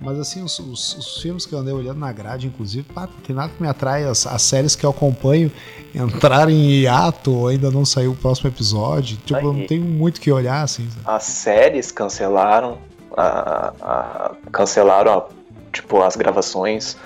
[0.00, 3.34] Mas assim, os, os, os, filmes que eu andei olhando na grade, inclusive, pá, tem
[3.34, 4.04] nada que me atrai.
[4.04, 5.50] As, as séries que eu acompanho
[5.92, 9.16] entrarem em hiato ou ainda não saiu o próximo episódio.
[9.24, 10.88] Tipo, Aí, eu não tenho muito que olhar, assim.
[10.88, 11.02] Sabe?
[11.04, 12.78] As séries cancelaram.
[13.16, 15.26] A, a, cancelaram a,
[15.72, 16.96] tipo, as gravações.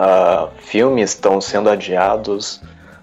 [0.00, 2.56] Uh, filmes estão sendo adiados.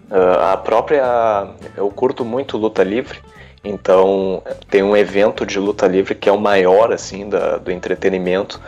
[0.10, 1.48] Uh, a própria.
[1.76, 3.20] Eu curto muito luta livre,
[3.64, 8.60] então tem um evento de luta livre que é o maior assim da, do entretenimento,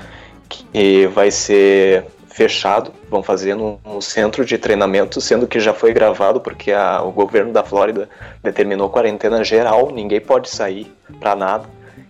[0.47, 5.91] que vai ser fechado, vão fazer no, no, centro de treinamento, sendo que já foi
[5.91, 8.07] gravado porque a, o governo da Flórida
[8.43, 11.65] determinou quarentena geral, ninguém pode sair para nada.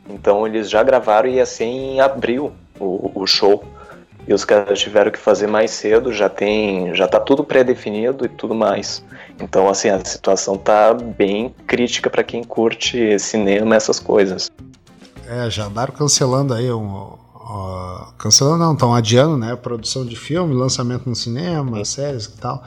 [0.09, 3.63] Então eles já gravaram e ia ser em abril o, o show
[4.28, 8.30] e os caras tiveram que fazer mais cedo, já tem, já tá tudo pré-definido e
[8.30, 9.03] tudo mais.
[9.39, 14.49] Então assim, a situação tá bem crítica para quem curte cinema, essas coisas.
[15.28, 17.13] É, já andaram cancelando aí um,
[18.17, 22.63] cancelando não, estão adiando, né, produção de filme, lançamento no cinema, séries e tal.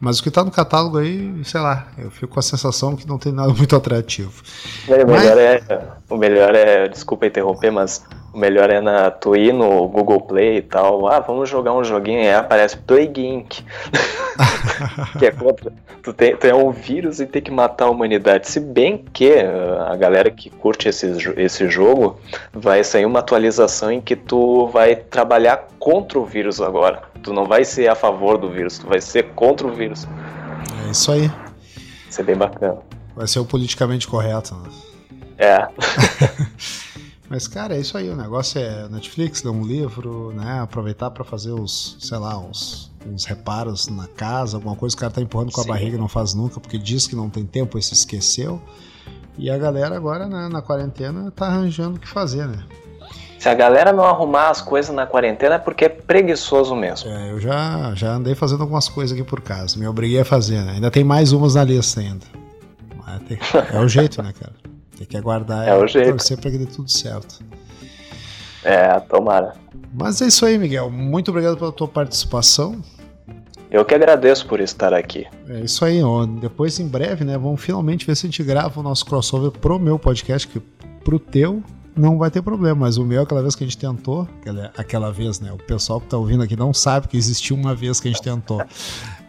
[0.00, 3.06] Mas o que está no catálogo aí, sei lá, eu fico com a sensação que
[3.06, 4.42] não tem nada muito atrativo.
[4.86, 5.38] É, o, melhor mas...
[5.38, 10.20] é, o melhor é, desculpa interromper, mas o melhor é na tu ir no Google
[10.20, 11.08] Play e tal.
[11.08, 13.60] Ah, vamos jogar um joguinho e aparece Plague Inc.
[15.18, 15.72] que é contra.
[16.02, 18.48] Tu, tem, tu é um vírus e tem que matar a humanidade.
[18.48, 21.06] Se bem que uh, a galera que curte esse,
[21.36, 22.18] esse jogo
[22.52, 27.02] vai sair uma atualização em que tu vai trabalhar contra o vírus agora.
[27.22, 30.06] Tu não vai ser a favor do vírus, tu vai ser contra o vírus.
[30.86, 31.30] É isso aí.
[32.08, 32.78] Isso é bem bacana.
[33.16, 34.54] Vai ser o politicamente correto.
[34.54, 34.70] Né?
[35.38, 35.68] É.
[37.28, 38.08] Mas, cara, é isso aí.
[38.08, 40.60] O negócio é Netflix, ler um livro, né?
[40.60, 45.02] Aproveitar para fazer os, sei lá, uns, uns reparos na casa, alguma coisa que o
[45.02, 45.68] cara tá empurrando com a Sim.
[45.68, 48.60] barriga e não faz nunca, porque diz que não tem tempo e se esqueceu.
[49.36, 52.64] E a galera agora, né, na quarentena, tá arranjando o que fazer, né?
[53.38, 57.08] Se a galera não arrumar as coisas na quarentena é porque é preguiçoso mesmo.
[57.08, 59.78] É, eu já, já andei fazendo algumas coisas aqui por casa.
[59.78, 60.72] Me obriguei a fazer, né?
[60.72, 62.26] Ainda tem mais umas na lista ainda.
[63.26, 63.38] Tem,
[63.72, 64.52] é o jeito, né, cara?
[64.98, 66.10] Tem que aguardar é o jeito.
[66.10, 67.38] torcer para que dê tudo certo.
[68.64, 69.54] É, tomara.
[69.94, 70.90] Mas é isso aí, Miguel.
[70.90, 72.82] Muito obrigado pela tua participação.
[73.70, 75.26] Eu que agradeço por estar aqui.
[75.48, 76.26] É isso aí, ó.
[76.26, 79.78] depois em breve, né, vamos finalmente ver se a gente grava o nosso crossover pro
[79.78, 80.58] meu podcast, que
[81.04, 81.62] pro teu
[81.94, 85.12] não vai ter problema, mas o meu, aquela vez que a gente tentou, aquela, aquela
[85.12, 88.08] vez, né, o pessoal que tá ouvindo aqui não sabe que existiu uma vez que
[88.08, 88.62] a gente tentou,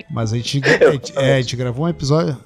[0.09, 2.37] mas a gente, a gente, é, a gente gravou um episódio...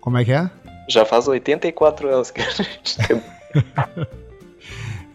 [0.00, 0.50] Como é que é?
[0.88, 4.06] Já faz 84 anos que a gente tentou.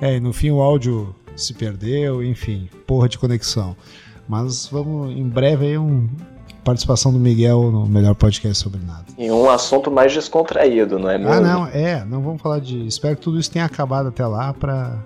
[0.02, 3.76] é, e no fim o áudio se perdeu, enfim, porra de conexão.
[4.28, 6.08] Mas vamos, em breve aí, um,
[6.64, 9.06] participação do Miguel no melhor podcast sobre nada.
[9.18, 11.34] E um assunto mais descontraído, não é mesmo?
[11.34, 12.86] Ah, não, é, não vamos falar de.
[12.86, 15.00] Espero que tudo isso tenha acabado até lá para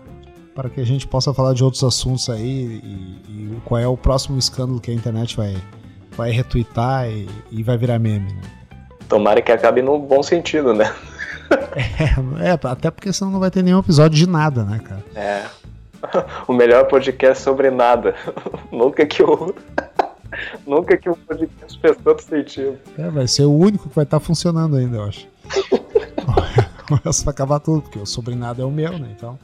[0.53, 3.97] para que a gente possa falar de outros assuntos aí e, e, qual é o
[3.97, 5.55] próximo escândalo que a internet vai,
[6.15, 8.31] vai retweetar e, e vai virar meme.
[8.31, 8.41] Né?
[9.07, 10.93] Tomara que acabe no bom sentido, né?
[11.75, 15.03] É, é, até porque senão não vai ter nenhum episódio de nada, né, cara?
[15.15, 15.43] É.
[16.47, 18.15] o melhor podcast sobre nada.
[18.71, 19.53] Nunca que o.
[20.65, 22.77] Nunca que o podcast fez tanto sentido.
[22.97, 25.27] É, vai ser o único que vai estar tá funcionando ainda, eu acho.
[26.87, 29.09] Começa a acabar tudo, porque o sobre nada é o meu, né?
[29.15, 29.37] Então.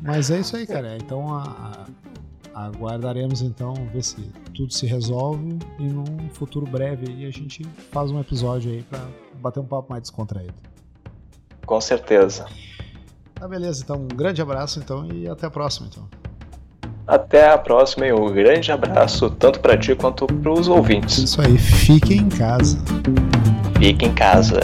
[0.00, 0.96] Mas é isso aí, cara.
[0.96, 1.86] Então a, a,
[2.56, 4.16] aguardaremos então ver se
[4.54, 9.06] tudo se resolve e num futuro breve aí a gente faz um episódio aí para
[9.42, 10.54] bater um papo mais descontraído.
[11.66, 12.46] Com certeza.
[13.34, 16.08] Tá beleza, então um grande abraço então e até a próxima então.
[17.06, 21.18] Até a próxima e um grande abraço tanto para ti quanto para os ouvintes.
[21.18, 22.78] Isso aí, fique em casa.
[23.78, 24.60] Fique em casa.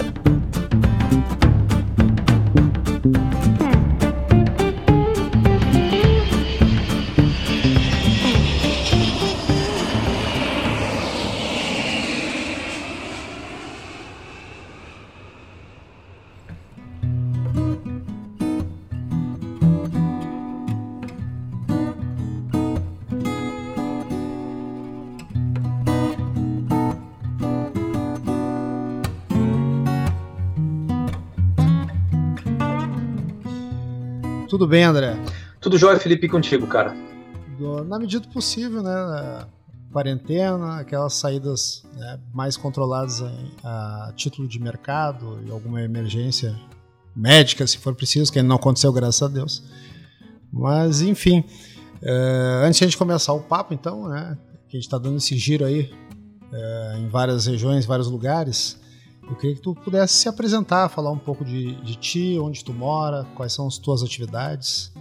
[34.52, 35.16] Tudo bem, André?
[35.62, 36.94] Tudo jóia, Felipe, contigo, cara.
[37.86, 39.46] Na medida do possível, né?
[39.90, 43.22] Quarentena, aquelas saídas né, mais controladas
[43.64, 46.54] a, a título de mercado e alguma emergência
[47.16, 49.62] médica, se for preciso, que não aconteceu, graças a Deus.
[50.52, 51.42] Mas, enfim,
[52.02, 54.36] é, antes de a gente começar o papo, então, né,
[54.68, 55.90] que a gente está dando esse giro aí
[56.52, 58.78] é, em várias regiões, vários lugares,
[59.28, 62.72] eu queria que tu pudesse se apresentar, falar um pouco de, de ti, onde tu
[62.72, 64.92] mora, quais são as tuas atividades.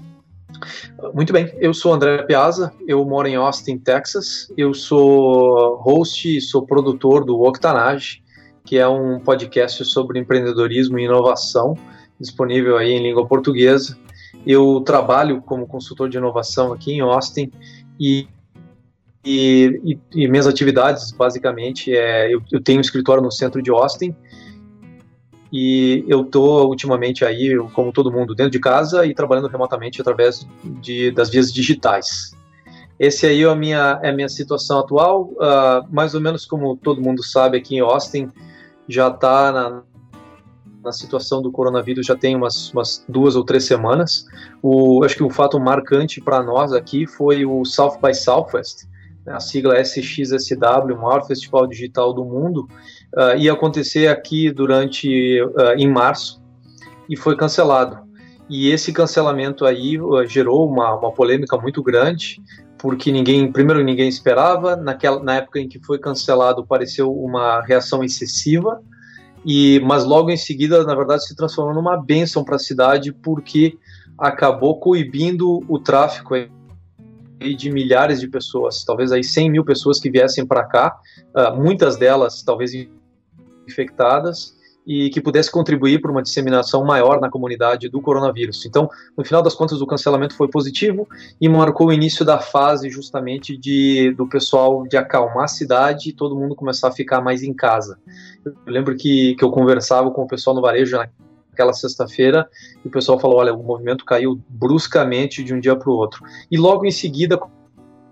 [1.14, 4.52] Muito bem, eu sou André Piazza, eu moro em Austin, Texas.
[4.58, 8.22] Eu sou host e sou produtor do Octanage,
[8.64, 11.76] que é um podcast sobre empreendedorismo e inovação,
[12.20, 13.98] disponível aí em língua portuguesa.
[14.46, 17.52] Eu trabalho como consultor de inovação aqui em Austin
[18.00, 18.28] e
[19.24, 23.70] e, e, e, minhas atividades, basicamente, é eu, eu, tenho um escritório no centro de
[23.70, 24.16] Austin
[25.52, 30.48] e eu tô ultimamente aí, como todo mundo, dentro de casa e trabalhando remotamente através
[30.82, 32.36] de, das vias digitais.
[32.98, 36.78] Esse aí é a minha, é a minha situação atual, uh, mais ou menos como
[36.78, 38.30] todo mundo sabe aqui em Austin,
[38.88, 39.84] já está na,
[40.84, 44.26] na situação do coronavírus já tem umas, umas duas ou três semanas.
[44.62, 48.86] O, acho que o fato marcante para nós aqui foi o South by Southwest,
[49.32, 52.68] a sigla SXSW, o maior festival digital do mundo,
[53.16, 56.42] uh, ia acontecer aqui durante uh, em março
[57.10, 58.00] e foi cancelado.
[58.50, 62.42] E esse cancelamento aí uh, gerou uma, uma polêmica muito grande,
[62.78, 68.04] porque ninguém, primeiro ninguém esperava, naquela, na época em que foi cancelado pareceu uma reação
[68.04, 68.82] excessiva,
[69.46, 73.78] e mas logo em seguida, na verdade, se transformou numa bênção para a cidade, porque
[74.18, 76.36] acabou coibindo o tráfico
[77.56, 80.98] de milhares de pessoas, talvez aí 100 mil pessoas que viessem para cá,
[81.36, 82.72] uh, muitas delas talvez
[83.68, 88.66] infectadas, e que pudesse contribuir para uma disseminação maior na comunidade do coronavírus.
[88.66, 91.08] Então, no final das contas, o cancelamento foi positivo
[91.40, 96.14] e marcou o início da fase justamente de do pessoal de acalmar a cidade e
[96.14, 98.00] todo mundo começar a ficar mais em casa.
[98.46, 100.98] Eu lembro que, que eu conversava com o pessoal no varejo
[101.52, 102.48] aquela sexta-feira
[102.84, 106.24] e o pessoal falou: olha, o movimento caiu bruscamente de um dia para o outro.
[106.50, 107.40] E logo em seguida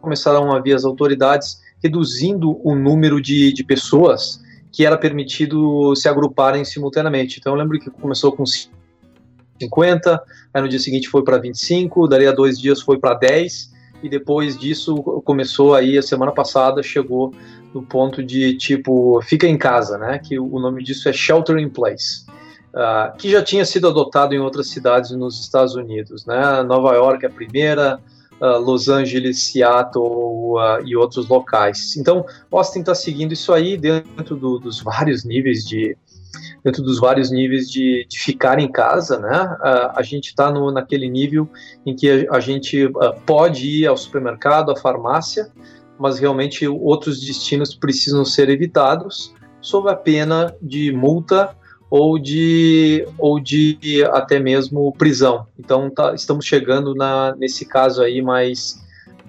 [0.01, 6.07] começaram a vir as autoridades reduzindo o número de, de pessoas que era permitido se
[6.07, 7.39] agruparem simultaneamente.
[7.39, 10.21] Então eu lembro que começou com 50,
[10.53, 13.71] aí no dia seguinte foi para 25, daí a dois dias foi para 10,
[14.03, 17.33] e depois disso começou aí a semana passada, chegou
[17.73, 20.19] no ponto de tipo, fica em casa, né?
[20.19, 22.25] Que o nome disso é shelter in place
[22.79, 26.25] uh, que já tinha sido adotado em outras cidades nos Estados Unidos.
[26.25, 26.63] Né?
[26.63, 27.99] Nova York é a primeira,
[28.41, 31.97] uh, Los Angeles, Seattle uh, e outros locais.
[31.97, 35.97] Então, Austin está seguindo isso aí dentro do, dos vários níveis de
[36.63, 39.57] dentro dos vários níveis de, de ficar em casa, né?
[39.95, 41.49] A gente está naquele nível
[41.85, 42.91] em que a, a gente
[43.25, 45.49] pode ir ao supermercado, à farmácia,
[45.97, 51.55] mas realmente outros destinos precisam ser evitados sob a pena de multa
[51.89, 55.47] ou de, ou de até mesmo prisão.
[55.57, 58.79] Então tá, estamos chegando na, nesse caso aí mais,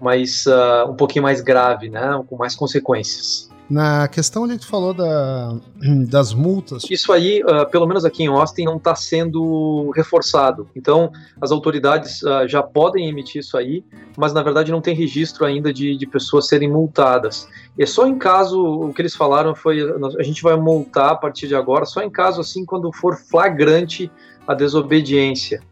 [0.00, 3.49] mais uh, um pouquinho mais grave, né, com mais consequências.
[3.70, 5.54] Na questão ali que tu falou da,
[6.08, 6.82] das multas.
[6.90, 10.68] Isso aí, uh, pelo menos aqui em Austin, não está sendo reforçado.
[10.74, 13.84] Então, as autoridades uh, já podem emitir isso aí,
[14.16, 17.48] mas na verdade não tem registro ainda de, de pessoas serem multadas.
[17.78, 19.78] É só em caso, o que eles falaram foi,
[20.18, 24.10] a gente vai multar a partir de agora, só em caso assim, quando for flagrante
[24.46, 25.62] a desobediência.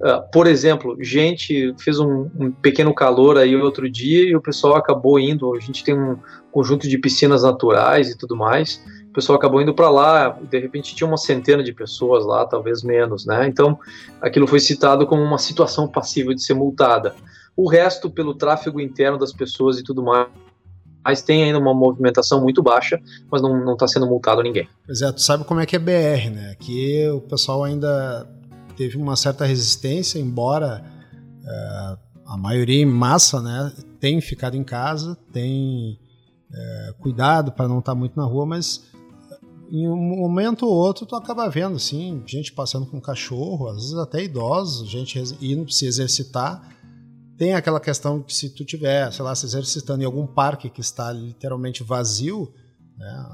[0.00, 4.76] Uh, por exemplo, gente fez um, um, pequeno calor aí outro dia e o pessoal
[4.76, 5.52] acabou indo.
[5.54, 6.16] A gente tem um
[6.52, 8.80] conjunto de piscinas naturais e tudo mais.
[9.10, 10.38] O pessoal acabou indo para lá.
[10.48, 13.48] De repente tinha uma centena de pessoas lá, talvez menos, né?
[13.48, 13.76] Então
[14.20, 17.16] aquilo foi citado como uma situação passível de ser multada.
[17.56, 20.28] O resto, pelo tráfego interno das pessoas e tudo mais,
[21.04, 23.00] mas tem ainda uma movimentação muito baixa,
[23.32, 24.68] mas não está sendo multado ninguém.
[24.86, 26.50] Pois é, tu sabe como é que é BR, né?
[26.52, 28.28] Aqui o pessoal ainda
[28.78, 30.84] teve uma certa resistência, embora
[31.44, 35.98] é, a maioria em massa né, tem ficado em casa, tem
[36.54, 38.86] é, cuidado para não estar tá muito na rua, mas
[39.68, 43.94] em um momento ou outro tu acaba vendo assim, gente passando com cachorro, às vezes
[43.94, 46.76] até idosos, gente indo se exercitar.
[47.36, 50.80] Tem aquela questão que se tu tiver, sei lá, se exercitando em algum parque que
[50.80, 52.52] está literalmente vazio,
[52.96, 53.26] né,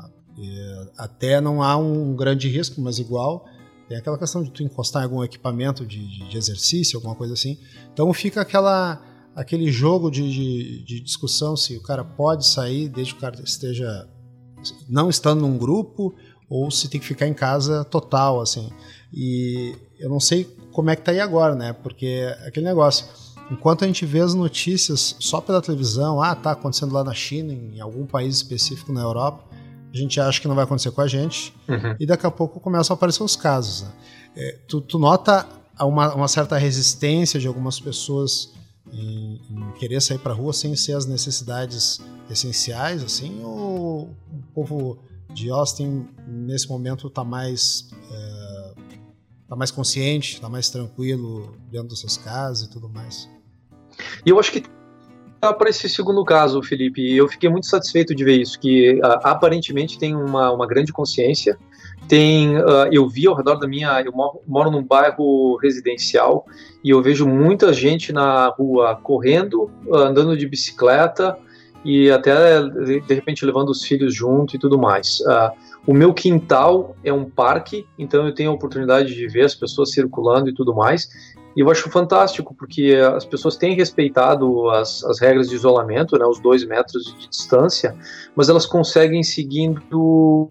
[0.97, 3.45] até não há um grande risco, mas igual
[3.95, 7.35] tem aquela questão de tu encostar em algum equipamento de, de, de exercício, alguma coisa
[7.35, 7.59] assim.
[7.93, 9.01] Então fica aquela,
[9.37, 13.41] aquele jogo de, de, de, discussão se o cara pode sair desde que o cara
[13.43, 14.09] esteja
[14.89, 16.15] não estando num grupo
[16.49, 18.69] ou se tem que ficar em casa total, assim.
[19.13, 21.73] E eu não sei como é que tá aí agora, né?
[21.73, 23.07] Porque é aquele negócio,
[23.49, 27.53] enquanto a gente vê as notícias só pela televisão, ah, tá acontecendo lá na China,
[27.53, 29.54] em algum país específico na Europa,
[29.95, 31.97] a gente acha que não vai acontecer com a gente, uhum.
[32.01, 33.83] e daqui a pouco começam a aparecer os casos.
[33.83, 33.93] Né?
[34.37, 35.47] É, tu, tu, nota
[35.81, 38.53] uma, uma, certa resistência de algumas pessoas
[38.93, 44.99] em, em querer sair para rua sem ser as necessidades essenciais, assim, ou o povo
[45.33, 48.75] de Austin nesse momento está mais é,
[49.49, 53.29] tá mais consciente, está mais tranquilo dentro das suas casas e tudo mais?
[54.27, 54.65] E eu acho que
[55.53, 59.99] para esse segundo caso, Felipe, eu fiquei muito satisfeito de ver isso, que uh, aparentemente
[59.99, 61.59] tem uma, uma grande consciência.
[62.09, 66.47] Tem, uh, eu vi ao redor da minha, eu moro, moro num bairro residencial
[66.83, 71.37] e eu vejo muita gente na rua correndo, andando de bicicleta
[71.85, 75.21] e até de repente levando os filhos junto e tudo mais.
[75.21, 75.51] Uh,
[75.87, 79.93] o meu quintal é um parque, então eu tenho a oportunidade de ver as pessoas
[79.93, 81.09] circulando e tudo mais.
[81.55, 86.25] E eu acho fantástico, porque as pessoas têm respeitado as, as regras de isolamento, né,
[86.25, 87.95] os dois metros de distância,
[88.35, 90.49] mas elas conseguem seguindo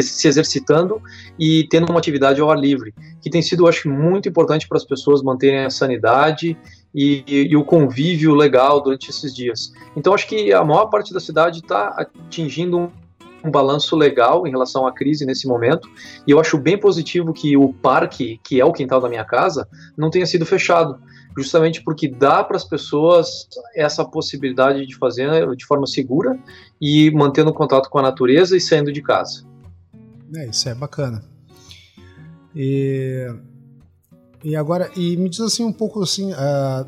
[0.00, 1.00] se exercitando
[1.38, 4.78] e tendo uma atividade ao ar livre, que tem sido, eu acho, muito importante para
[4.78, 6.56] as pessoas manterem a sanidade
[6.94, 9.72] e, e, o convívio legal durante esses dias.
[9.96, 12.90] Então, acho que a maior parte da cidade está atingindo um
[13.44, 15.88] um balanço legal em relação à crise nesse momento.
[16.26, 19.68] E eu acho bem positivo que o parque, que é o quintal da minha casa,
[19.96, 20.98] não tenha sido fechado,
[21.36, 26.38] justamente porque dá para as pessoas essa possibilidade de fazer de forma segura
[26.80, 29.44] e mantendo contato com a natureza e saindo de casa.
[30.34, 31.22] É, isso é bacana.
[32.56, 33.28] E,
[34.44, 36.86] e agora, e me diz assim um pouco assim uh,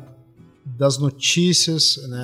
[0.63, 2.23] das notícias, né,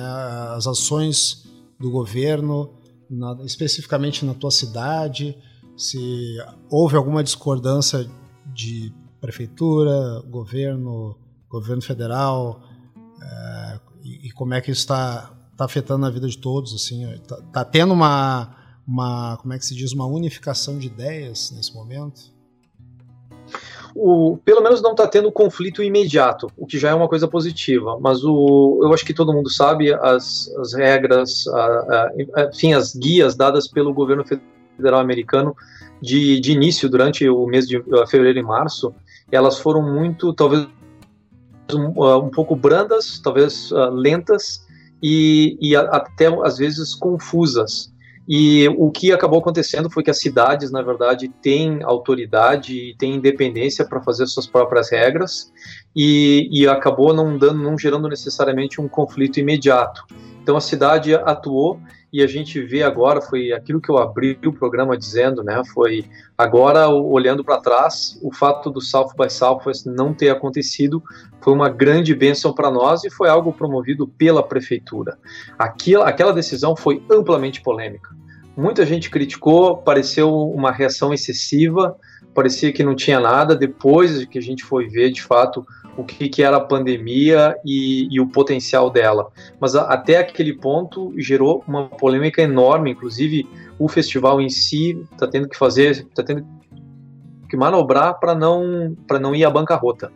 [0.56, 1.44] as ações
[1.78, 2.70] do governo
[3.10, 5.36] na, especificamente na tua cidade,
[5.76, 6.36] se
[6.70, 8.08] houve alguma discordância
[8.46, 11.18] de prefeitura, governo,
[11.48, 12.62] governo federal,
[13.20, 17.06] é, e, e, como é que isso está tá afetando a vida de todos, assim,
[17.26, 18.54] tá, tá tendo uma,
[18.86, 22.33] uma, como é que se diz, uma unificação de ideias nesse momento?
[23.94, 27.98] O, pelo menos não está tendo conflito imediato, o que já é uma coisa positiva.
[28.00, 32.94] Mas o, eu acho que todo mundo sabe as, as regras, a, a, enfim, as
[32.94, 34.24] guias dadas pelo governo
[34.76, 35.54] federal americano
[36.00, 38.94] de, de início durante o mês de fevereiro e março,
[39.30, 40.66] elas foram muito, talvez
[41.72, 44.66] um, um pouco brandas, talvez uh, lentas
[45.02, 47.93] e, e até às vezes confusas.
[48.26, 53.16] E o que acabou acontecendo foi que as cidades, na verdade, têm autoridade e têm
[53.16, 55.52] independência para fazer suas próprias regras
[55.94, 60.06] e, e acabou não, dando, não gerando necessariamente um conflito imediato.
[60.42, 61.80] Então a cidade atuou
[62.14, 65.60] e a gente vê agora foi aquilo que eu abri o programa dizendo, né?
[65.74, 66.04] Foi
[66.38, 71.02] agora olhando para trás, o fato do South by Southwest não ter acontecido
[71.40, 75.18] foi uma grande bênção para nós e foi algo promovido pela prefeitura.
[75.58, 78.10] Aquela, aquela decisão foi amplamente polêmica.
[78.56, 81.96] Muita gente criticou, pareceu uma reação excessiva,
[82.32, 83.56] parecia que não tinha nada.
[83.56, 88.08] Depois que a gente foi ver de fato o que, que era a pandemia e,
[88.10, 89.30] e o potencial dela.
[89.60, 95.26] Mas a, até aquele ponto gerou uma polêmica enorme, inclusive o festival em si está
[95.26, 96.46] tendo que fazer, está tendo
[97.48, 100.10] que manobrar para não, não ir à bancarrota.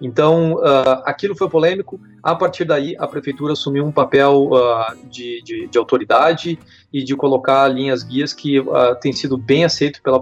[0.00, 1.98] Então, uh, aquilo foi polêmico.
[2.22, 6.58] A partir daí, a prefeitura assumiu um papel uh, de, de, de, autoridade
[6.92, 10.20] e de colocar linhas guias que uh, tem sido bem aceito pela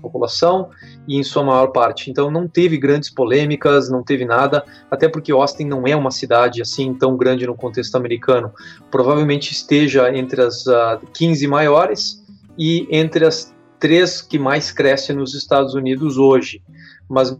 [0.00, 0.70] população
[1.06, 2.10] e em sua maior parte.
[2.10, 6.60] Então não teve grandes polêmicas, não teve nada, até porque Austin não é uma cidade
[6.62, 8.52] assim tão grande no contexto americano.
[8.90, 12.24] Provavelmente esteja entre as uh, ah, 15 maiores
[12.58, 16.62] e entre as três que mais crescem nos Estados Unidos hoje.
[17.08, 17.36] Mas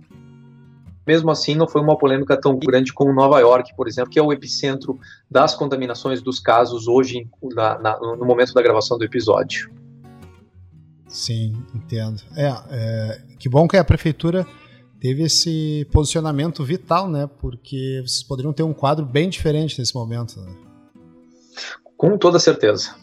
[1.07, 4.23] mesmo assim não foi uma polêmica tão grande como Nova York, por exemplo, que é
[4.23, 4.99] o epicentro
[5.31, 9.80] das contaminações dos casos hoje na, na, no momento da gravação do episódio.
[11.11, 12.23] Sim, entendo.
[12.37, 14.47] É, é, que bom que a prefeitura
[15.01, 17.29] teve esse posicionamento vital, né?
[17.41, 20.41] Porque vocês poderiam ter um quadro bem diferente nesse momento.
[20.41, 20.55] Né?
[21.97, 22.95] Com toda certeza.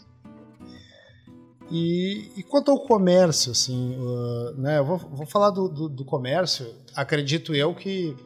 [1.70, 4.78] E, e quanto ao comércio, assim, uh, né?
[4.78, 6.66] Eu vou, vou falar do, do, do, comércio.
[6.96, 8.16] Acredito eu que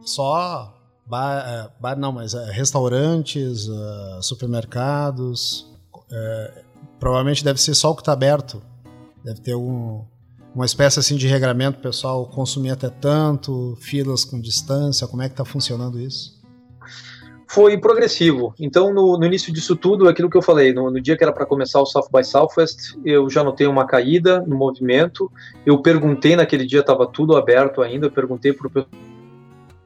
[0.00, 0.74] só
[1.06, 5.64] bar, é, bar não, mas uh, restaurantes, uh, supermercados,
[6.10, 6.64] é,
[6.98, 8.60] provavelmente deve ser só o que está aberto
[9.28, 10.06] Deve ter um,
[10.54, 15.34] uma espécie assim de regramento, pessoal consumir até tanto, filas com distância, como é que
[15.34, 16.40] está funcionando isso?
[17.46, 18.54] Foi progressivo.
[18.58, 21.30] Então, no, no, início disso tudo, aquilo que eu falei, no, no dia que era
[21.30, 25.30] para começar o South by Southwest, eu já notei uma caída no movimento.
[25.66, 28.86] Eu perguntei naquele dia, estava tudo aberto ainda, eu perguntei para o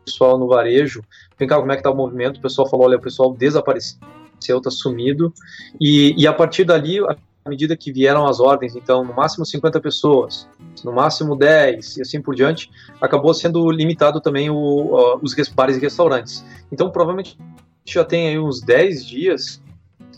[0.04, 1.02] pessoal no varejo,
[1.36, 2.36] vem cá, como é que está o movimento?
[2.36, 3.98] O pessoal falou, olha, o pessoal desapareceu,
[4.40, 5.34] está sumido.
[5.80, 7.00] E, e a partir dali,
[7.44, 10.48] à medida que vieram as ordens, então, no máximo 50 pessoas,
[10.84, 12.70] no máximo 10 e assim por diante,
[13.00, 16.44] acabou sendo limitado também o, uh, os bares e restaurantes.
[16.70, 17.36] Então, provavelmente
[17.84, 19.60] já tem aí uns 10 dias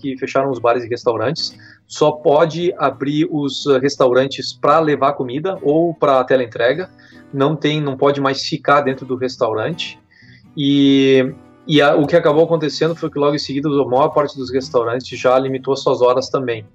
[0.01, 1.57] que fecharam os bares e restaurantes,
[1.87, 6.91] só pode abrir os restaurantes para levar comida ou para tela entrega,
[7.33, 9.99] não tem, não pode mais ficar dentro do restaurante.
[10.55, 11.35] E,
[11.67, 14.53] e a, o que acabou acontecendo foi que logo em seguida a maior parte dos
[14.53, 16.67] restaurantes já limitou suas horas também.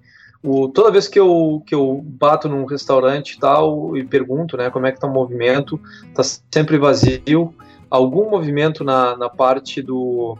[0.42, 4.70] O, toda vez que eu, que eu bato num restaurante e tal e pergunto né,
[4.70, 5.80] como é que tá o movimento,
[6.14, 7.54] tá sempre vazio.
[7.90, 10.38] Algum movimento na, na parte do,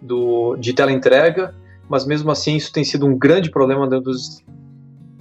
[0.00, 1.54] do, de teleentrega,
[1.88, 4.44] mas mesmo assim isso tem sido um grande problema dentro dos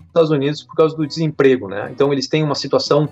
[0.08, 1.70] Estados Unidos por causa do desemprego.
[1.70, 1.90] Né?
[1.92, 3.08] Então eles têm uma situação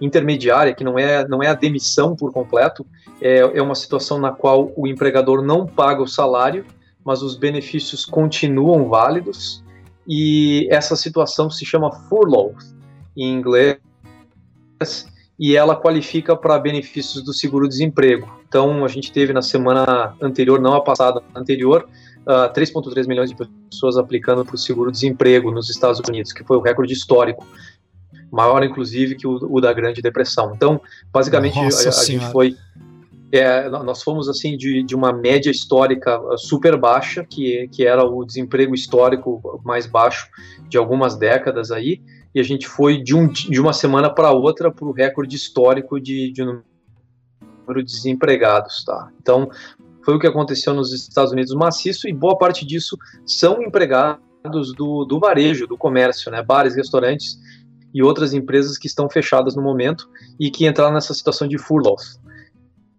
[0.00, 2.86] intermediária, que não é, não é a demissão por completo,
[3.20, 6.64] é, é uma situação na qual o empregador não paga o salário,
[7.04, 9.63] mas os benefícios continuam válidos
[10.06, 12.54] e essa situação se chama furlough
[13.16, 13.78] em inglês
[15.38, 18.30] e ela qualifica para benefícios do seguro-desemprego.
[18.46, 21.88] Então, a gente teve na semana anterior, não a passada, a anterior,
[22.26, 23.36] uh, ah, 3,3 milhões de
[23.70, 27.46] pessoas aplicando para o seguro-desemprego nos Estados Unidos, que foi o recorde histórico,
[28.30, 30.52] maior inclusive que o, o da Grande Depressão.
[30.54, 30.80] Então,
[31.12, 32.56] basicamente, a, a gente foi
[33.38, 38.04] é, nós fomos assim de, de uma média histórica uh, super baixa, que, que era
[38.04, 40.28] o desemprego histórico mais baixo
[40.68, 42.00] de algumas décadas aí,
[42.34, 46.00] e a gente foi de, um, de uma semana para outra para o recorde histórico
[46.00, 49.10] de, de número de desempregados, tá?
[49.20, 49.48] Então
[50.04, 55.04] foi o que aconteceu nos Estados Unidos maciço e boa parte disso são empregados do,
[55.04, 56.42] do varejo, do comércio, né?
[56.42, 57.38] Bares, restaurantes
[57.94, 60.08] e outras empresas que estão fechadas no momento
[60.38, 62.20] e que entraram nessa situação de furloughs.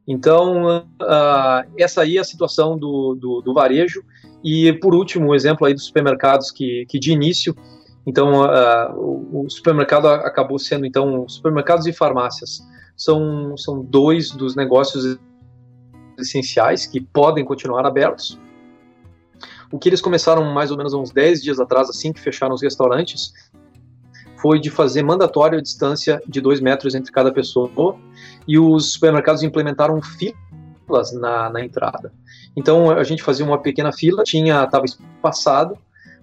[0.07, 4.03] Então, uh, essa aí é a situação do, do, do, varejo.
[4.43, 7.55] E, por último, o exemplo aí dos supermercados, que, que de início,
[8.05, 12.61] então, uh, o, o, supermercado acabou sendo, então, supermercados e farmácias
[12.95, 15.17] são, são dois dos negócios
[16.19, 18.39] essenciais que podem continuar abertos.
[19.71, 22.61] O que eles começaram mais ou menos uns 10 dias atrás, assim que fecharam os
[22.61, 23.33] restaurantes,
[24.37, 27.67] foi de fazer mandatório a distância de dois metros entre cada pessoa
[28.47, 32.11] e os supermercados implementaram filas na, na entrada.
[32.55, 35.77] Então a gente fazia uma pequena fila, tinha estava espaçado,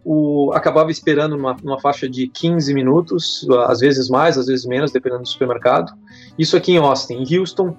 [0.04, 4.90] o, acabava esperando numa, numa, faixa de 15 minutos, às vezes mais, às vezes menos,
[4.90, 5.92] dependendo do supermercado.
[6.38, 7.14] Isso aqui em Austin.
[7.14, 7.76] Em Houston,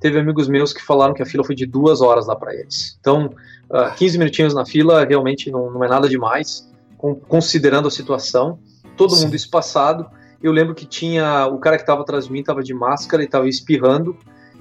[0.00, 2.96] teve amigos meus que falaram que a fila foi de duas horas lá para eles.
[3.00, 3.26] Então,
[3.70, 7.90] uh, ah, 15 minutinhos na fila realmente não, não é nada demais, com, considerando a
[7.90, 8.58] situação.
[8.96, 9.24] Todo Sim.
[9.24, 10.06] mundo espaçado.
[10.42, 13.26] Eu lembro que tinha o cara que estava atrás de mim estava de máscara e
[13.26, 14.16] estava espirrando.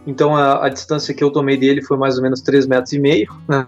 [0.05, 2.99] Então a, a, distância que eu tomei dele foi mais ou menos 3 metros e
[2.99, 3.67] meio, né?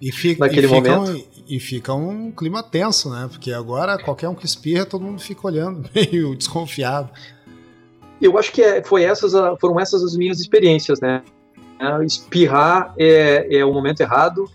[0.00, 1.12] E fica, naquele e fica momento.
[1.12, 3.28] Um, e fica um clima tenso, né?
[3.30, 7.08] Porque agora qualquer um que espirra, todo mundo fica olhando, meio desconfiado.
[8.20, 11.22] Eu acho que é, foi essas, foram essas as minhas experiências, né?
[12.04, 14.50] Espirrar é, é o momento errado,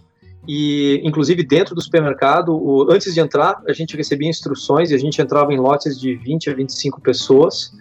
[0.48, 4.98] e inclusive dentro do supermercado, o, antes de entrar, a gente recebia instruções e a
[4.98, 7.72] gente entrava em lotes de 20 a 25 pessoas.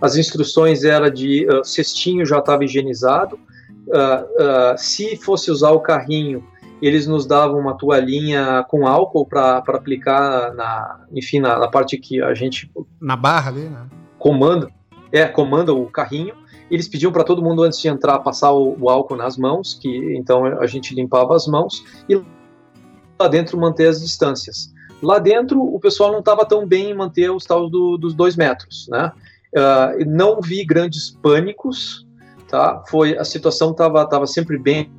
[0.00, 3.36] As instruções eram de uh, cestinho já estava higienizado.
[3.36, 6.44] Uh, uh, se fosse usar o carrinho,
[6.80, 12.22] eles nos davam uma toalhinha com álcool para aplicar na, enfim, na, na, parte que
[12.22, 13.86] a gente na barra ali, né?
[14.18, 14.70] Comanda,
[15.10, 16.34] é, comanda o carrinho.
[16.70, 19.88] Eles pediam para todo mundo antes de entrar passar o, o, álcool nas mãos, que
[20.16, 22.16] então a gente limpava as mãos e
[23.18, 24.72] lá dentro manter as distâncias.
[25.02, 28.36] Lá dentro o pessoal não estava tão bem em manter os tal do, dos dois
[28.36, 29.12] metros, né?
[29.54, 32.06] Uh, não vi grandes pânicos,
[32.48, 32.82] tá?
[32.88, 34.90] Foi a situação estava tava sempre bem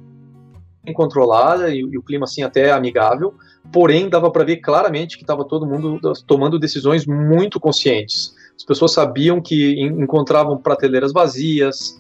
[0.93, 3.35] controlada e, e, o clima assim até amigável,
[3.71, 8.33] porém dava para ver claramente que estava todo mundo tomando decisões muito conscientes.
[8.59, 11.97] As pessoas sabiam que encontravam prateleiras vazias,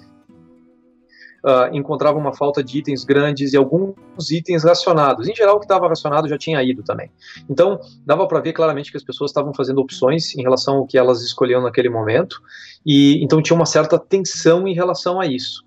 [1.43, 3.95] uh, encontravam uma falta de itens grandes e alguns
[4.29, 5.29] itens racionados.
[5.29, 7.09] Em geral, o que estava racionado já tinha ido também.
[7.49, 10.97] Então, dava para ver claramente que as pessoas estavam fazendo opções em relação ao que
[10.97, 12.41] elas escolhiam naquele momento,
[12.85, 15.63] e então tinha uma certa tensão em relação a isso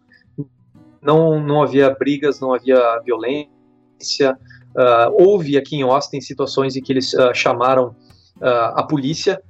[1.02, 4.38] não, não havia brigas, não havia violência.
[4.74, 7.94] Uh, houve aqui em Austin situações em que eles uh, chamaram
[8.40, 9.40] a polícia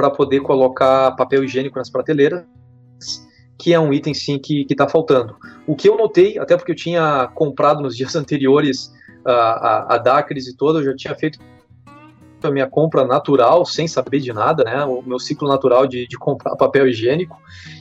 [0.00, 2.42] para poder colocar papel higiênico nas prateleiras,
[3.58, 5.36] que é um item sim que está faltando.
[5.66, 8.90] O que eu notei, até porque eu tinha comprado nos dias anteriores
[9.22, 11.38] a, a Dacres e toda, eu já tinha feito
[12.42, 14.82] a minha compra natural, sem saber de nada, né?
[14.86, 17.36] O meu ciclo natural de, de comprar papel higiênico.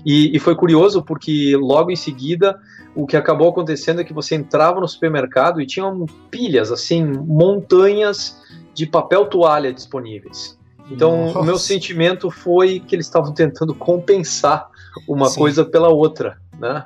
[0.05, 2.59] E, e, foi curioso porque logo em seguida
[2.93, 8.43] o que acabou acontecendo é que você entrava no supermercado e tinham pilhas, assim, montanhas
[8.73, 10.58] de papel toalha disponíveis.
[10.91, 11.39] Então, Nossa.
[11.39, 14.69] o meu sentimento foi que eles estavam tentando compensar
[15.07, 15.39] uma Sim.
[15.39, 16.85] coisa pela outra, né?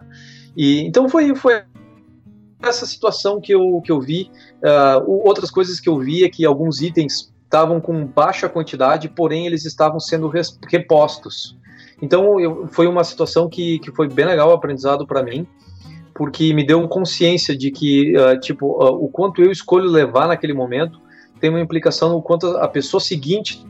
[0.55, 1.63] E então foi, foi
[2.61, 4.29] essa situação que eu, que eu vi.
[4.61, 9.45] Uh, outras coisas que eu vi é que alguns itens estavam com baixa quantidade, porém
[9.45, 10.31] eles estavam sendo
[10.67, 11.57] repostos.
[12.01, 15.47] Então eu, foi uma situação que, que foi bem legal o aprendizado para mim,
[16.13, 20.53] porque me deu consciência de que uh, tipo uh, o quanto eu escolho levar naquele
[20.53, 20.99] momento
[21.39, 23.63] tem uma implicação no quanto a pessoa seguinte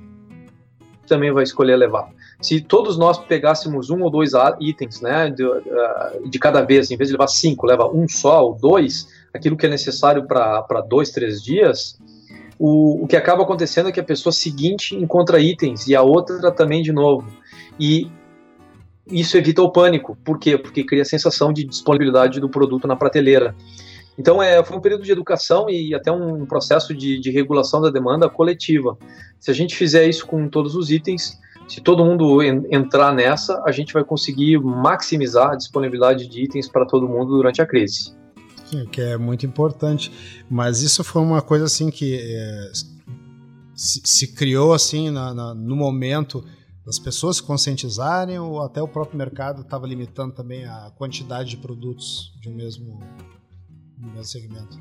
[1.08, 2.10] também vai escolher levar.
[2.42, 6.98] Se todos nós pegássemos um ou dois itens, né, de, uh, de cada vez, em
[6.98, 11.10] vez de levar cinco, leva um só ou dois, aquilo que é necessário para dois,
[11.10, 12.00] três dias,
[12.58, 16.52] o, o que acaba acontecendo é que a pessoa seguinte encontra itens e a outra
[16.52, 17.28] também de novo.
[17.80, 18.10] E
[19.08, 20.18] isso evita o pânico.
[20.24, 20.58] Por quê?
[20.58, 23.56] Porque cria a sensação de disponibilidade do produto na prateleira.
[24.18, 27.90] Então, é, foi um período de educação e até um processo de, de regulação da
[27.90, 28.98] demanda coletiva.
[29.40, 33.64] Se a gente fizer isso com todos os itens, se todo mundo en entrar nessa,
[33.66, 38.14] a gente vai conseguir maximizar a disponibilidade de itens para todo mundo durante a crise
[38.92, 40.12] que é muito importante.
[40.50, 42.72] Mas isso foi uma coisa assim que é,
[43.76, 46.44] se, se, criou assim na, na, no momento
[46.86, 51.58] das pessoas se conscientizarem ou até o próprio mercado estava limitando também a quantidade de
[51.58, 53.00] produtos de um mesmo,
[54.08, 54.80] mesmo segmento?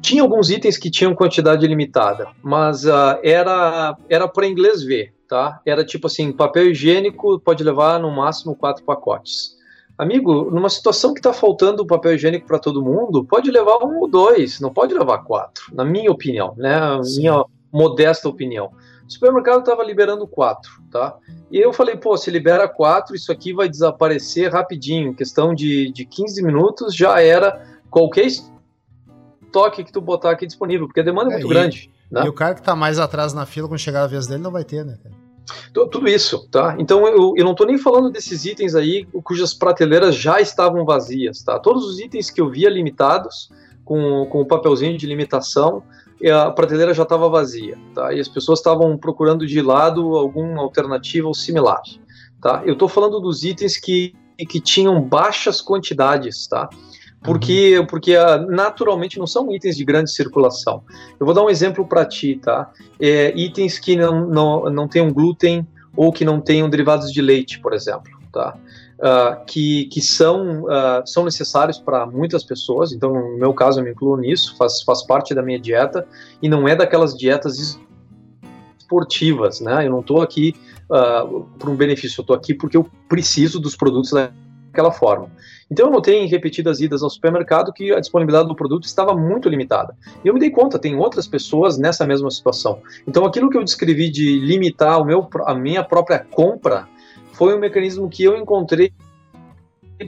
[0.00, 5.60] Tinha alguns itens que tinham quantidade limitada, mas uh, era era para inglês ver, tá?
[5.64, 9.56] Era tipo assim, papel higiênico pode levar no máximo quatro pacotes.
[9.96, 14.08] Amigo, numa situação que está faltando papel higiênico para todo mundo, pode levar um ou
[14.08, 16.80] dois, não pode levar quatro, na minha opinião, né?
[17.16, 18.72] Minha modesta opinião.
[19.06, 21.16] O supermercado estava liberando quatro, tá?
[21.50, 25.10] E eu falei, pô, se libera quatro, isso aqui vai desaparecer rapidinho.
[25.10, 28.26] Em questão de, de 15 minutos já era qualquer
[29.52, 31.90] estoque que tu botar aqui disponível, porque a demanda é, é muito e, grande.
[32.10, 32.22] Né?
[32.24, 34.50] E o cara que está mais atrás na fila, quando chegar a vez dele, não
[34.50, 34.98] vai ter, né?
[35.72, 36.76] Tudo isso, tá?
[36.78, 41.42] Então eu, eu não estou nem falando desses itens aí cujas prateleiras já estavam vazias,
[41.42, 41.58] tá?
[41.58, 43.50] Todos os itens que eu via limitados,
[43.84, 45.82] com, com o papelzinho de limitação,
[46.32, 48.12] a prateleira já estava vazia, tá?
[48.14, 51.82] E as pessoas estavam procurando de lado alguma alternativa ou similar,
[52.40, 52.62] tá?
[52.64, 54.14] Eu estou falando dos itens que,
[54.48, 56.70] que tinham baixas quantidades, tá?
[57.22, 57.86] Porque, uhum.
[57.86, 60.82] porque uh, naturalmente não são itens de grande circulação.
[61.18, 62.70] Eu vou dar um exemplo para ti, tá?
[63.00, 65.66] É, itens que não, não, não tenham glúten
[65.96, 68.56] ou que não tenham derivados de leite, por exemplo, tá?
[68.98, 73.84] Uh, que, que são, uh, são necessários para muitas pessoas, então no meu caso eu
[73.84, 76.06] me incluo nisso, faz, faz parte da minha dieta,
[76.40, 77.76] e não é daquelas dietas
[78.78, 79.86] esportivas, né?
[79.86, 80.54] Eu não estou aqui
[80.88, 85.30] uh, por um benefício, eu estou aqui porque eu preciso dos produtos daquela forma.
[85.72, 89.48] Então eu notei em repetidas idas ao supermercado que a disponibilidade do produto estava muito
[89.48, 89.96] limitada.
[90.22, 92.82] E eu me dei conta, tem outras pessoas nessa mesma situação.
[93.08, 96.86] Então aquilo que eu descrevi de limitar o meu, a minha própria compra
[97.32, 98.92] foi um mecanismo que eu encontrei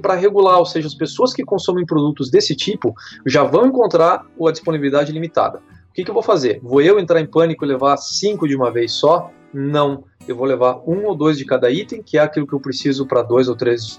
[0.03, 2.95] para regular, ou seja, as pessoas que consomem produtos desse tipo
[3.25, 5.63] já vão encontrar a disponibilidade limitada.
[5.89, 6.61] O que, que eu vou fazer?
[6.63, 9.31] Vou eu entrar em pânico e levar cinco de uma vez só?
[9.51, 10.05] Não.
[10.29, 13.07] Eu vou levar um ou dois de cada item, que é aquilo que eu preciso
[13.07, 13.99] para dois ou três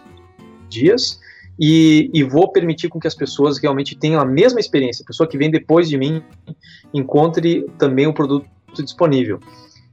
[0.70, 1.20] dias,
[1.60, 5.04] e, e, vou permitir com que as pessoas realmente tenham a mesma experiência.
[5.04, 6.22] A pessoa que vem depois de mim
[6.94, 8.48] encontre também o produto
[8.80, 9.40] disponível.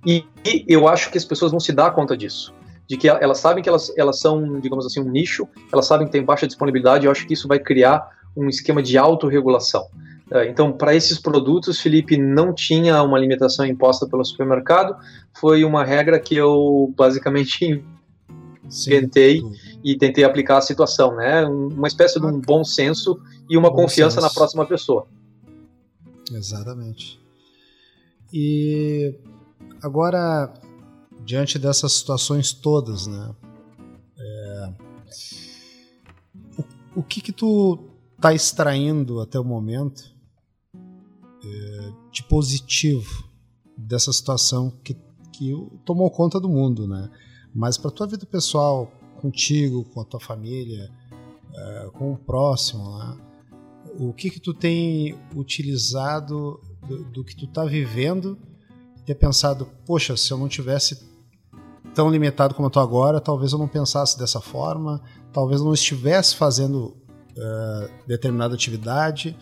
[0.04, 2.52] E, e eu acho que as pessoas vão se dar conta disso
[2.92, 6.12] de que elas sabem que elas, elas são, digamos assim, um nicho, elas sabem que
[6.12, 8.06] tem baixa disponibilidade, eu acho que isso vai criar
[8.36, 9.86] um esquema de autorregulação.
[10.30, 14.94] É, então, para esses produtos, Felipe não tinha uma limitação imposta pelo supermercado,
[15.32, 17.82] foi uma regra que eu basicamente
[18.86, 19.42] inventei
[19.84, 21.44] e tentei aplicar a situação, né?
[21.46, 24.26] Uma espécie de um bom senso e uma bom confiança senso.
[24.26, 25.06] na próxima pessoa.
[26.30, 27.20] Exatamente.
[28.32, 29.14] E
[29.82, 30.52] agora,
[31.24, 33.34] diante dessas situações todas, né?
[34.18, 34.72] É,
[36.58, 37.78] o, o que que tu
[38.20, 40.14] tá extraindo até o momento
[41.44, 43.28] é, de positivo
[43.76, 44.96] dessa situação que,
[45.32, 45.52] que
[45.84, 47.10] tomou conta do mundo, né?
[47.54, 48.90] Mas para tua vida pessoal,
[49.22, 50.90] contigo, com a tua família,
[51.54, 53.16] é, com o próximo, né?
[53.98, 58.38] o que que tu tem utilizado do, do que tu tá vivendo
[58.96, 61.10] e ter pensado, poxa, se eu não tivesse
[61.94, 65.00] tão limitado como eu tô agora, talvez eu não pensasse dessa forma,
[65.32, 66.96] talvez eu não estivesse fazendo
[67.36, 69.36] uh, determinada atividade,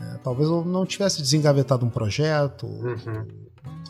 [0.00, 3.26] é, talvez eu não tivesse desengavetado um projeto, uhum.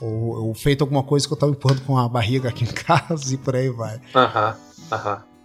[0.00, 3.34] ou, ou, feito alguma coisa que eu estava empurrando com a barriga aqui em casa
[3.34, 4.00] e por aí vai.
[4.14, 4.56] Aham,
[4.92, 5.35] aham.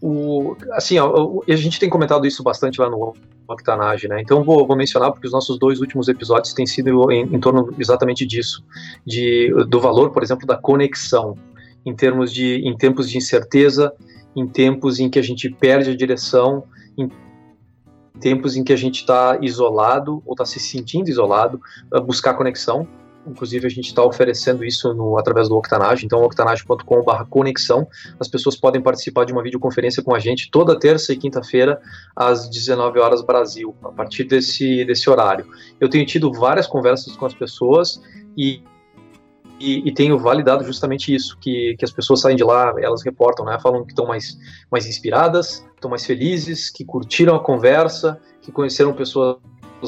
[0.00, 3.14] O, assim, a gente tem comentado isso bastante lá no
[3.48, 4.20] Octanage, né?
[4.20, 7.72] Então vou, vou, mencionar porque os nossos dois últimos episódios têm sido em, em, torno
[7.78, 8.64] exatamente disso,
[9.06, 11.36] de, do valor, por exemplo, da conexão,
[11.84, 13.92] em termos de, em tempos de incerteza,
[14.34, 16.64] em tempos em que a gente perde a direção,
[16.98, 17.08] em
[18.20, 21.60] tempos em que a gente está isolado ou está se sentindo isolado,
[22.04, 22.86] buscar conexão.
[23.26, 27.86] Inclusive, a gente está oferecendo isso no, através do Octanage, então octanage.com.br conexão.
[28.20, 31.80] As pessoas podem participar de uma videoconferência com a gente toda terça e quinta-feira,
[32.14, 35.46] às 19 horas Brasil, a partir desse, desse horário.
[35.80, 38.00] Eu tenho tido várias conversas com as pessoas
[38.36, 38.62] e
[39.58, 43.42] e, e, tenho validado justamente isso, que, que as pessoas saem de lá, elas reportam,
[43.46, 44.36] né, falam que estão mais,
[44.70, 49.38] mais inspiradas, estão mais felizes, que curtiram a conversa, que conheceram pessoas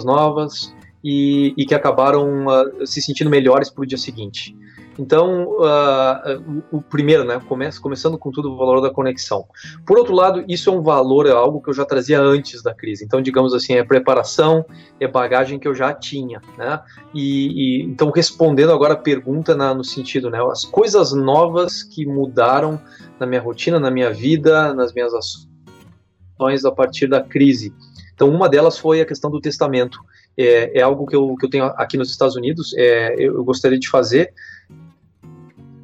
[0.02, 4.56] novas e, e que acabaram uh, se sentindo melhores para o dia seguinte.
[4.98, 9.46] Então, uh, o, o, primeiro, né, começa, começando com tudo, o valor da conexão.
[9.86, 12.74] Por outro lado, isso é um valor, é algo que eu já trazia antes da
[12.74, 13.04] crise.
[13.04, 14.66] Então, digamos assim, é preparação,
[14.98, 16.80] é bagagem que eu já tinha, né?
[17.14, 22.04] E, e então, respondendo agora a pergunta na, no sentido, né, as coisas novas que
[22.04, 22.80] mudaram
[23.20, 27.72] na minha rotina, na minha vida, nas minhas ações a partir da crise.
[28.14, 30.00] Então, uma delas foi a questão do testamento.
[30.38, 33.44] É, é algo que eu, que eu tenho aqui nos Estados Unidos, é, eu, eu
[33.44, 34.32] gostaria de fazer,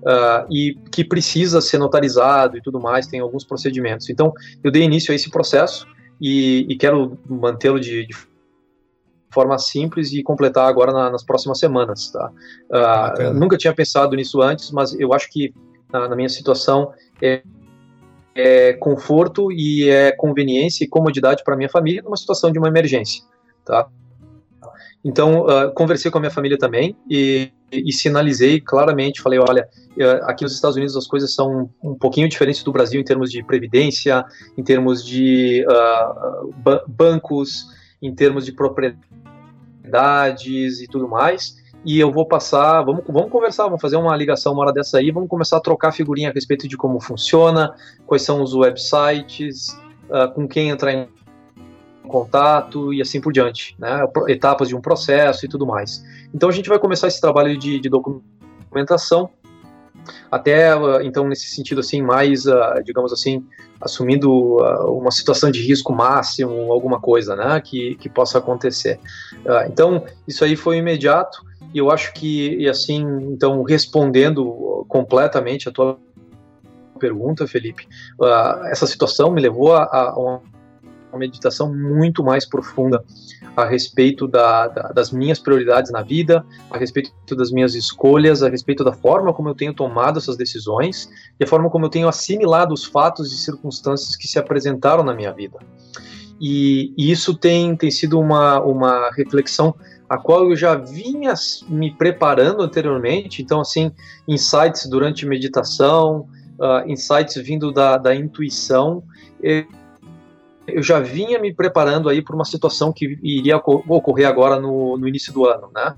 [0.04, 4.08] uh, e que precisa ser notarizado e tudo mais, tem alguns procedimentos.
[4.10, 4.32] Então,
[4.62, 5.86] eu dei início a esse processo
[6.20, 8.14] e, e quero mantê-lo de, de,
[9.32, 12.08] forma simples e completar agora na, nas próximas semanas.
[12.12, 12.30] Tá?
[12.70, 15.52] Uh, nunca tinha pensado nisso antes, mas eu acho que
[15.92, 17.42] na, na minha situação é,
[18.32, 23.24] é, conforto e é conveniência e comodidade para minha família numa situação de uma emergência.
[23.64, 23.88] Tá?
[25.04, 29.68] Então, uh, conversei com a minha família também e, e, sinalizei claramente, falei, olha,
[29.98, 33.30] uh, aqui nos Estados Unidos as coisas são um pouquinho diferentes do Brasil em termos
[33.30, 34.24] de previdência,
[34.56, 37.66] em termos de uh, ba bancos,
[38.00, 39.10] em termos de propriedades
[40.80, 41.62] e tudo mais.
[41.84, 45.10] E eu vou passar, vamos, vamos conversar, vamos fazer uma ligação uma hora dessa aí,
[45.10, 47.74] vamos começar a trocar figurinha a respeito de como funciona,
[48.06, 49.78] quais são os websites,
[50.34, 51.06] com quem entrar em
[52.06, 54.06] contato e assim por diante, né?
[54.28, 56.04] etapas de um processo e tudo mais.
[56.34, 59.30] Então a gente vai começar esse trabalho de, de documentação
[60.30, 60.70] até
[61.02, 62.44] então nesse sentido assim mais
[62.84, 63.44] digamos assim
[63.80, 64.56] assumindo
[64.88, 69.00] uma situação de risco máximo alguma coisa né que, que possa acontecer
[69.66, 75.72] então isso aí foi imediato e eu acho que e assim então respondendo completamente a
[75.72, 75.98] tua
[76.98, 77.88] pergunta Felipe
[78.66, 80.40] essa situação me levou a, a
[81.14, 83.02] uma meditação muito mais profunda
[83.56, 88.48] a respeito da, da, das minhas prioridades na vida, a respeito das minhas escolhas, a
[88.48, 91.08] respeito da forma como eu tenho tomado essas decisões
[91.38, 95.14] e a forma como eu tenho assimilado os fatos e circunstâncias que se apresentaram na
[95.14, 95.58] minha vida.
[96.40, 99.74] E, e isso tem, tem sido uma, uma reflexão
[100.08, 101.32] a qual eu já vinha
[101.68, 103.90] me preparando anteriormente, então, assim,
[104.28, 106.28] insights durante meditação,
[106.58, 109.02] uh, insights vindo da, da intuição.
[109.42, 109.66] E,
[110.66, 115.06] eu já vinha me preparando aí para uma situação que iria ocorrer agora no, no
[115.06, 115.94] início do ano, né?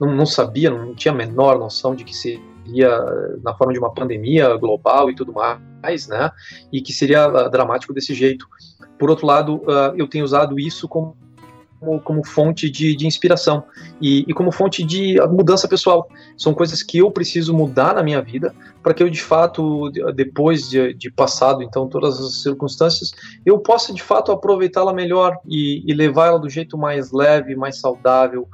[0.00, 2.90] Não, não, sabia, não tinha a menor noção de que seria
[3.42, 6.30] na forma de uma pandemia global e tudo mais, né?
[6.72, 8.46] E que seria uh, dramático desse jeito.
[8.98, 11.16] Por outro lado, uh, eu tenho usado isso como
[11.84, 13.64] como, como fonte de, de inspiração
[14.00, 16.08] e, e, como fonte de mudança pessoal.
[16.36, 20.68] São coisas que eu preciso mudar na minha vida para que eu, de fato, depois
[20.68, 23.12] de, de passado, então, todas as circunstâncias,
[23.44, 28.48] eu possa, de fato, aproveitá-la melhor e, e levá-la do jeito mais leve, mais saudável,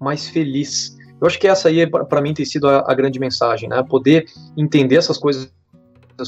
[0.00, 0.96] mais feliz.
[1.20, 3.82] Eu acho que essa aí, para mim, tem sido a, a grande mensagem, né?
[3.82, 5.50] Poder entender essas coisas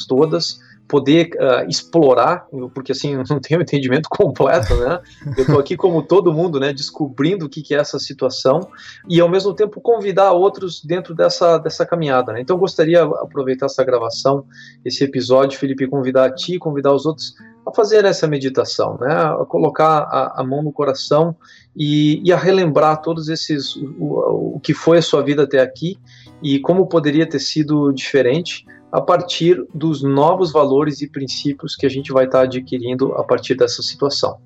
[0.09, 0.59] todas,
[0.89, 5.01] poder uh, explorar, porque assim, eu não tenho entendimento completo, né?
[5.37, 8.61] Eu estou aqui como todo mundo, né, descobrindo o que, que é essa situação
[9.09, 12.41] e ao mesmo tempo convidar outros dentro dessa, dessa caminhada, né?
[12.41, 14.45] Então eu gostaria aproveitar essa gravação,
[14.85, 17.35] esse episódio, Felipe, convidar a ti, convidar os outros
[17.67, 19.13] a fazer essa meditação, né?
[19.13, 21.35] A colocar a, a mão no coração
[21.75, 25.61] e, e, a relembrar todos esses o, o, o que foi a sua vida até
[25.61, 25.99] aqui
[26.43, 28.65] e como poderia ter sido diferente
[28.97, 33.55] a partir dos novos valores e princípios que a gente vai estar adquirindo a partir
[33.55, 34.39] dessa situação.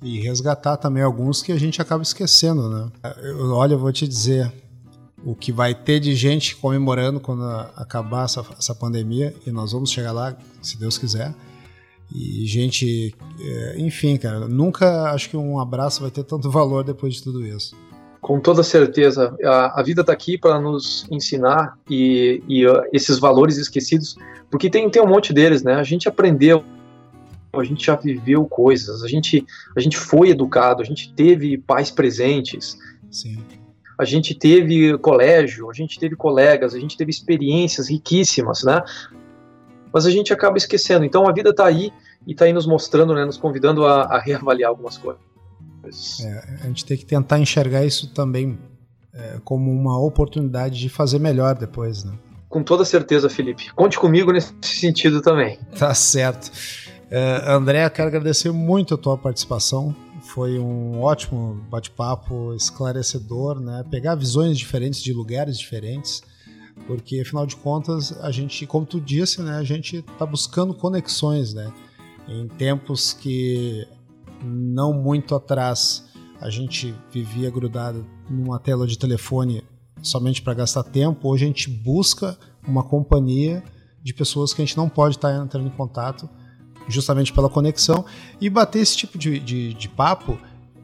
[0.00, 2.92] E resgatar também alguns que a gente acaba esquecendo, né?
[3.24, 4.52] Eu, olha, eu vou te dizer,
[5.24, 7.42] o que vai ter de gente comemorando quando
[7.74, 11.34] acabar essa, essa pandemia, e nós vamos chegar lá, se Deus quiser.
[12.14, 17.14] E gente, é, enfim, cara, nunca acho que um abraço vai ter tanto valor depois
[17.14, 17.74] de tudo isso.
[18.30, 23.18] Com toda certeza, a, a vida está aqui para nos ensinar e, e uh, esses
[23.18, 24.14] valores esquecidos,
[24.48, 25.74] porque tem, tem um monte deles, né?
[25.74, 26.62] A gente aprendeu,
[27.52, 29.44] a gente já viveu coisas, a gente,
[29.76, 32.78] a gente foi educado, a gente teve pais presentes.
[33.10, 33.36] Sim.
[33.98, 38.80] A gente teve colégio, a gente teve colegas, a gente teve experiências riquíssimas, né?
[39.92, 41.04] Mas a gente acaba esquecendo.
[41.04, 41.92] Então a vida está aí
[42.24, 45.29] e está aí nos mostrando, né, nos convidando a, a reavaliar algumas coisas.
[46.22, 48.58] É, a gente tem que tentar enxergar isso também
[49.12, 52.12] é, como uma oportunidade de fazer melhor depois, né?
[52.48, 53.72] Com toda certeza, Felipe.
[53.74, 55.58] Conte comigo nesse sentido também.
[55.78, 56.50] Tá certo.
[57.10, 59.94] Uh, André, quero agradecer muito a tua participação.
[60.22, 63.84] Foi um ótimo bate-papo, esclarecedor, né?
[63.88, 66.22] Pegar visões diferentes de lugares diferentes,
[66.86, 69.56] porque afinal de contas a gente, como tu disse, né?
[69.56, 71.72] A gente está buscando conexões, né?
[72.28, 73.86] Em tempos que
[74.42, 76.04] não muito atrás.
[76.40, 79.64] A gente vivia grudado numa tela de telefone
[80.02, 83.62] somente para gastar tempo, hoje a gente busca uma companhia
[84.02, 86.28] de pessoas que a gente não pode estar entrando em contato
[86.88, 88.04] justamente pela conexão.
[88.40, 90.38] E bater esse tipo de, de, de papo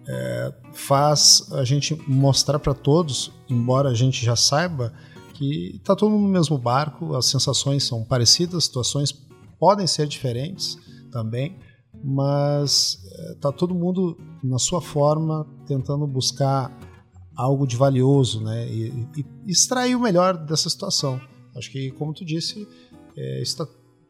[0.07, 4.93] é, faz a gente mostrar para todos, embora a gente já saiba
[5.35, 9.13] que está todo mundo no mesmo barco, as sensações são parecidas, situações
[9.59, 10.79] podem ser diferentes
[11.11, 11.59] também,
[12.03, 16.71] mas eh, todo mundo na sua forma tentando buscar
[17.35, 18.67] algo de valioso, né?
[18.69, 21.21] E, e, extrair o melhor dessa situação.
[21.55, 22.67] Acho que, como tu disse,
[23.17, 23.67] é, está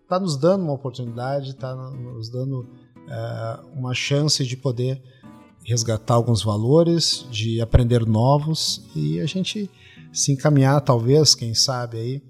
[0.09, 2.69] tá nos dando uma oportunidade, está nos dando
[3.09, 5.03] é, uma chance de poder
[5.65, 9.69] resgatar alguns valores, de aprender novos e a gente
[10.13, 12.23] se encaminhar, talvez, quem sabe aí,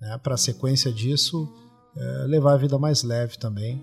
[0.00, 1.48] né, para a sequência disso,
[1.96, 3.82] é, levar a vida mais leve também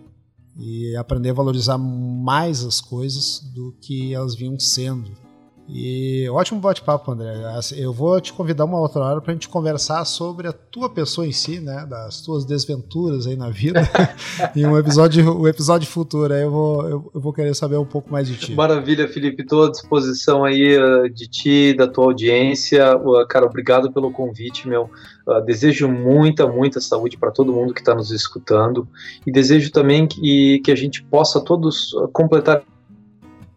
[0.60, 5.29] e aprender a valorizar mais as coisas do que elas vinham sendo.
[5.72, 7.36] E ótimo bate-papo, André.
[7.78, 11.28] Eu vou te convidar uma outra hora para a gente conversar sobre a tua pessoa
[11.28, 11.86] em si, né?
[11.88, 13.82] Das tuas desventuras aí na vida.
[14.56, 16.34] em um episódio, um episódio futuro.
[16.34, 18.56] Aí eu vou, eu, eu, vou querer saber um pouco mais de ti.
[18.56, 19.44] Maravilha, Felipe.
[19.44, 22.98] Estou à disposição aí uh, de ti, da tua audiência.
[22.98, 24.90] Uh, cara, obrigado pelo convite, meu.
[25.28, 28.88] Uh, desejo muita, muita saúde para todo mundo que está nos escutando.
[29.26, 32.64] E desejo também que, que a gente possa todos completar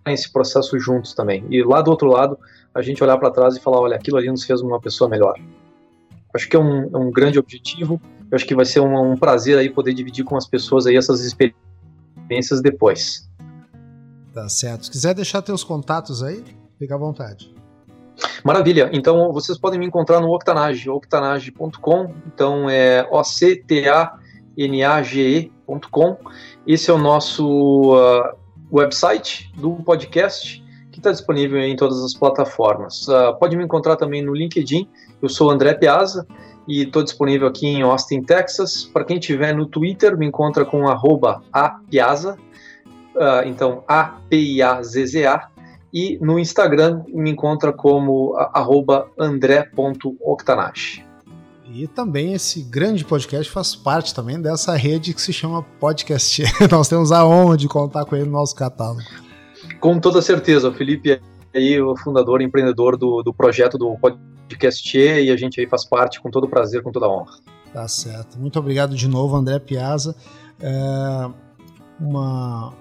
[0.07, 1.45] esse processo juntos também.
[1.51, 2.39] E lá do outro lado,
[2.75, 5.39] a gente olhar para trás e falar: olha, aquilo ali nos fez uma pessoa melhor.
[6.35, 8.01] Acho que é um, é um grande objetivo.
[8.31, 10.97] Eu acho que vai ser um, um prazer aí poder dividir com as pessoas aí
[10.97, 13.29] essas experiências depois.
[14.33, 14.87] Tá certo.
[14.87, 16.43] Se quiser deixar teus contatos aí,
[16.79, 17.55] fica à vontade.
[18.43, 18.91] Maravilha.
[18.93, 22.15] Então vocês podem me encontrar no Octanage, octanage.com.
[22.27, 24.19] Então é O C T A
[24.57, 26.17] N A G E.com.
[26.67, 28.42] Esse é o nosso uh,
[28.73, 33.07] website do podcast que está disponível em todas as plataformas.
[33.09, 34.89] Uh, pode me encontrar também no LinkedIn.
[35.23, 36.27] Eu sou André Piazza
[36.69, 38.85] e estou disponível aqui em Austin, Texas.
[38.85, 40.85] Para quem estiver no Twitter, me encontra com
[41.53, 42.37] @apiazza
[43.17, 45.49] uh, então A-P-I-A-Z-Z-A,
[45.93, 51.05] e no Instagram me encontra como arroba andré.octanache.
[51.75, 56.43] E também esse grande podcast faz parte também dessa rede que se chama Podcast.
[56.71, 59.01] Nós temos a honra de contar com ele no nosso catálogo.
[59.81, 61.21] Com toda certeza, o Felipe é
[61.55, 65.83] aí o fundador e empreendedor do, do projeto do Podcast e a gente aí faz
[65.87, 67.33] parte com todo prazer, com toda honra.
[67.73, 68.39] Tá certo.
[68.39, 70.15] Muito obrigado de novo, André Piazza.
[70.61, 71.31] É
[71.99, 72.75] uma,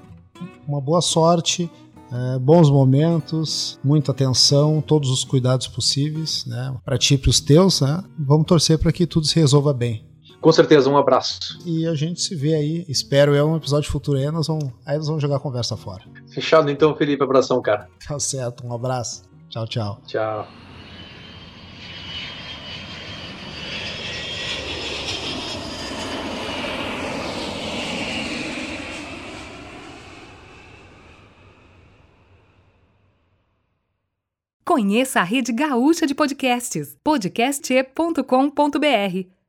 [0.68, 1.72] uma boa sorte,
[2.12, 6.76] é, bons momentos, muita atenção, todos os cuidados possíveis, né?
[6.84, 8.04] Para ti e para os teus, né?
[8.20, 10.06] Vamos torcer para que tudo se resolva bem.
[10.42, 11.60] Com certeza, um abraço.
[11.66, 14.98] E a gente se vê aí, espero é um episódio futuro aí, nós vamos, aí
[14.98, 16.04] nós vamos jogar a conversa fora.
[16.34, 17.88] Fechado então, Felipe, abração, cara.
[18.08, 19.24] Tá certo, um abraço.
[19.50, 20.02] Tchau, tchau.
[20.08, 20.71] Tchau.
[34.64, 39.41] Conheça a rede gaúcha de podcasts, podcast.com.br